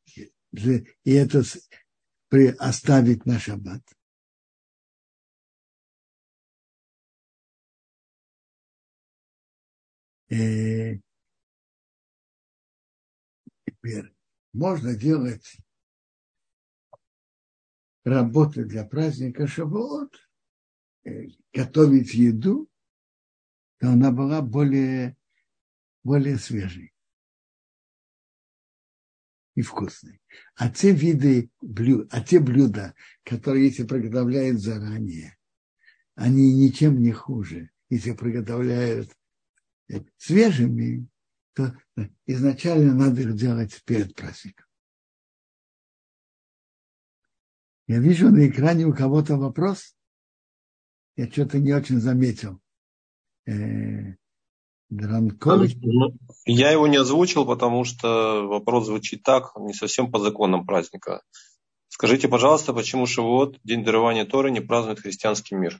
[0.51, 1.43] и это
[2.57, 3.83] оставить на шаббат.
[10.27, 10.95] Э,
[13.67, 14.11] теперь
[14.53, 15.57] можно делать
[18.03, 20.17] работы для праздника Шавуот,
[21.03, 22.67] э, готовить еду,
[23.77, 25.15] то она была более,
[26.03, 26.94] более свежей
[29.55, 30.21] и вкусной.
[30.55, 32.93] А те виды блюд, а те блюда,
[33.23, 35.37] которые если приготовляют заранее,
[36.13, 39.09] они ничем не хуже, если приготовляют
[40.17, 41.07] свежими,
[41.53, 41.75] то
[42.25, 44.65] изначально надо их делать перед праздником.
[47.87, 49.95] Я вижу на экране у кого-то вопрос.
[51.15, 52.59] Я что-то не очень заметил.
[53.45, 54.24] Э, Дранкович.
[55.81, 56.13] Ну,
[56.45, 61.21] я его не озвучил, потому что вопрос звучит так, не совсем по законам праздника.
[61.87, 65.79] Скажите, пожалуйста, почему Шивот, день дарования Торы, не празднует христианский мир?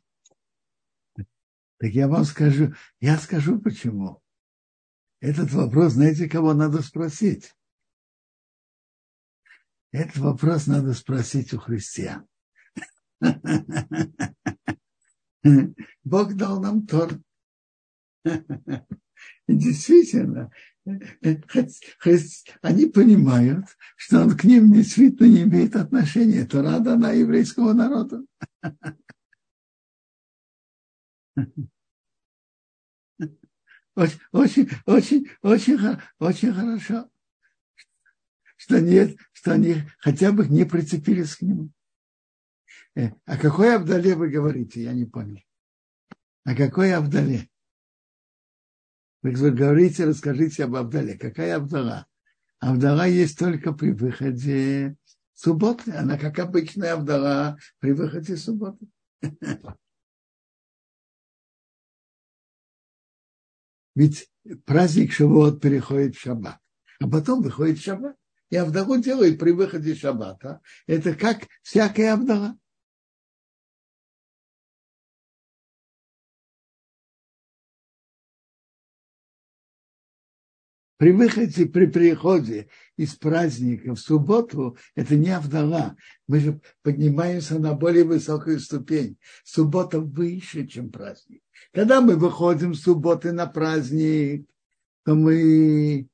[1.78, 4.22] Так я вам скажу, я скажу почему.
[5.20, 7.54] Этот вопрос, знаете, кого надо спросить?
[9.92, 12.28] Этот вопрос надо спросить у христиан.
[16.04, 17.20] Бог дал нам Тор.
[19.48, 20.52] И действительно,
[22.62, 23.66] они понимают,
[23.96, 26.42] что он к ним действительно не имеет отношения.
[26.42, 28.24] Это рада на еврейского народа.
[33.96, 35.80] Очень, очень, очень, очень,
[36.20, 37.10] очень хорошо,
[38.58, 41.72] что нет, что они хотя бы не прицепились к нему.
[42.94, 44.84] Э, о какой Авдале вы говорите?
[44.84, 45.40] Я не понял.
[46.44, 47.50] О какой Авдале?
[49.26, 51.18] Вы говорите, расскажите об Авдале.
[51.18, 52.06] Какая Авдала?
[52.60, 54.98] Авдала есть только при выходе
[55.34, 55.94] субботы.
[55.94, 58.86] Она как обычная Авдала при выходе субботы.
[63.96, 64.30] Ведь
[64.64, 66.60] праздник Шавуот переходит в шаббат,
[67.00, 68.16] а потом выходит шаббат.
[68.52, 70.62] И Авдалу делает при выходе шаббата.
[70.86, 72.60] Это как всякая Авдала.
[80.98, 85.98] При выходе, при приходе из праздника в субботу, это не Авдала.
[86.28, 89.18] Мы же поднимаемся на более высокую ступень.
[89.44, 91.42] Суббота выше, чем праздник.
[91.74, 94.48] Когда мы выходим с субботы на праздник,
[95.04, 96.08] то мы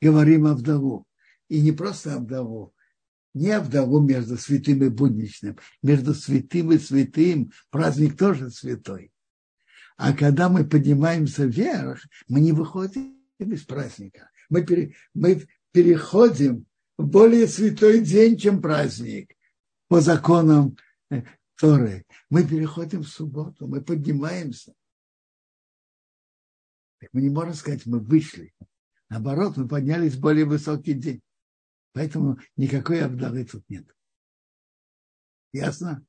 [0.00, 1.06] говорим о вдову.
[1.48, 2.74] И не просто о вдову,
[3.32, 9.12] не о вдову между святым и будничным, между святым и святым праздник тоже святой.
[9.96, 14.30] А когда мы поднимаемся вверх, мы не выходим из праздника.
[14.48, 16.66] Мы, пере, мы переходим
[16.98, 19.36] в более святой день, чем праздник,
[19.88, 20.76] по законам
[21.10, 21.22] э,
[21.56, 22.04] Торы.
[22.28, 24.74] Мы переходим в субботу, мы поднимаемся.
[26.98, 28.52] Так мы не можем сказать, мы вышли.
[29.08, 31.22] Наоборот, мы поднялись в более высокий день.
[31.92, 33.86] Поэтому никакой Авдалы тут нет.
[35.52, 36.04] Ясно?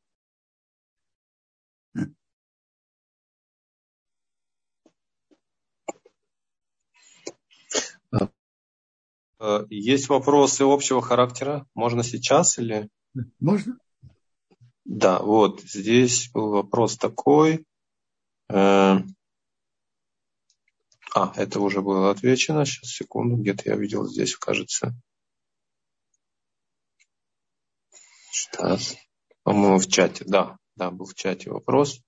[8.14, 8.28] Э,
[9.70, 11.66] есть вопросы общего характера?
[11.74, 12.90] Можно сейчас или?
[13.40, 13.78] Можно.
[14.86, 17.66] Да, вот здесь был вопрос такой.
[18.50, 18.98] Э,
[21.14, 22.66] а, это уже было отвечено.
[22.66, 24.94] Сейчас, секунду, где-то я видел здесь, кажется.
[28.32, 28.96] Сейчас.
[29.44, 30.58] По-моему, в чате, да.
[30.76, 32.02] Да, был в чате вопрос.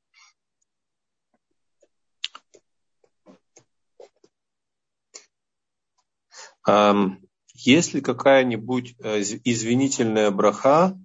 [7.65, 10.99] Есть ли какая-нибудь э, извинительная браха,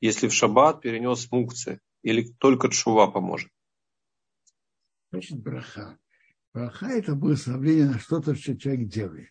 [0.00, 3.50] если в шаббат перенес мукцы, или только чува поможет?
[5.10, 5.98] Значит, браха.
[6.54, 9.30] Браха– это благословение на что-то, что человек делает.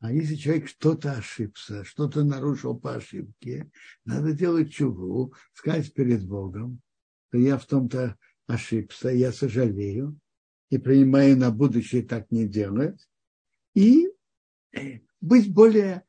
[0.00, 3.70] А если человек что-то ошибся, что-то нарушил по ошибке,
[4.06, 6.80] надо делать чуву, сказать перед Богом,
[7.28, 8.16] что я в том-то
[8.46, 10.18] ошибся, я сожалею,
[10.70, 13.06] и принимаю на будущее так не делать.
[13.74, 14.08] И
[15.20, 16.04] быть более,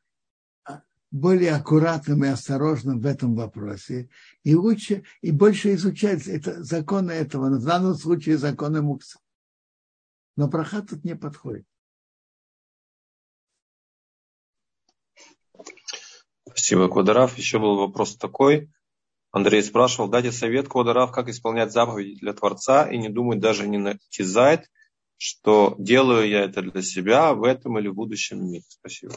[1.12, 4.10] более аккуратным и осторожным в этом вопросе.
[4.44, 9.20] И лучше, и больше изучать это, законы этого, в данном случае законы Мукса.
[10.36, 11.66] Но браха тут не подходит.
[16.48, 17.38] Спасибо, Квадраф.
[17.38, 18.72] Еще был вопрос такой.
[19.32, 23.78] Андрей спрашивал, дайте совет Кодарав, как исполнять заповеди для Творца и не думать даже не
[23.78, 24.70] натязать,
[25.20, 28.64] что делаю я это для себя в этом или в будущем мире.
[28.68, 29.16] Спасибо.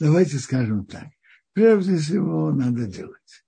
[0.00, 1.06] Давайте скажем так.
[1.52, 3.44] Прежде всего надо делать.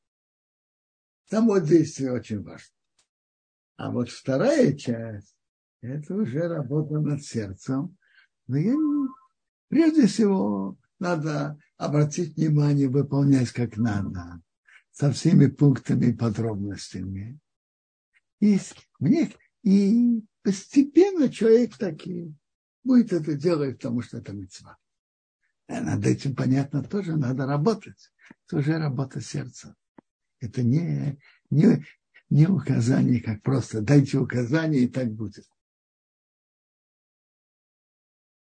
[1.28, 2.74] Само действие очень важно.
[3.76, 5.34] А вот вторая часть,
[5.80, 7.96] это уже работа над сердцем.
[8.46, 9.08] Но я не...
[9.68, 14.40] Прежде всего, надо обратить внимание, выполнять как надо,
[14.92, 17.40] со всеми пунктами и подробностями.
[18.38, 18.60] И,
[19.00, 22.34] мне, и постепенно человек таки
[22.84, 24.76] будет это делать, потому что это мецва.
[25.68, 28.12] А над этим, понятно, тоже надо работать.
[28.46, 29.76] Это уже работа сердца.
[30.40, 31.20] Это не,
[31.50, 31.84] не,
[32.28, 35.48] не указание, как просто дайте указание, и так будет.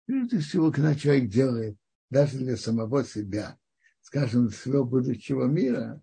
[0.06, 1.76] Прежде всего, когда человек делает
[2.10, 3.58] даже для самого себя,
[4.00, 6.02] скажем, своего будущего мира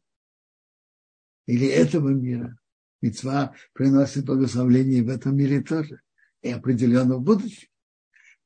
[1.45, 2.57] или этого мира,
[3.01, 6.01] Мецва приносит благословление в этом мире тоже,
[6.41, 7.69] и определенно в будущем.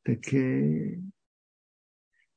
[0.03, 0.99] Так э,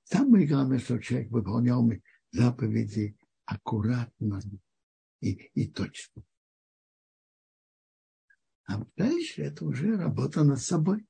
[0.05, 1.91] самое главное, чтобы человек выполнял
[2.31, 4.41] заповеди аккуратно
[5.21, 6.23] и, и точно.
[8.67, 11.07] А дальше это уже работа над собой,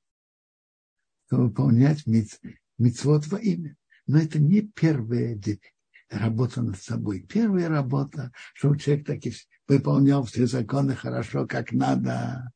[1.31, 2.41] выполнять миц,
[2.79, 3.77] мицвод во имя.
[4.07, 5.41] Но это не первая
[6.11, 7.23] работа над собой.
[7.23, 9.33] Первая работа, чтобы человек таки
[9.67, 12.51] выполнял все законы хорошо, как надо,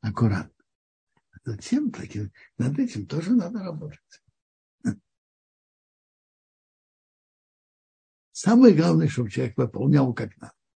[0.00, 0.52] аккуратно.
[1.32, 4.00] А затем таки над этим тоже надо работать.
[8.32, 10.57] Самое главное, чтобы человек выполнял как надо.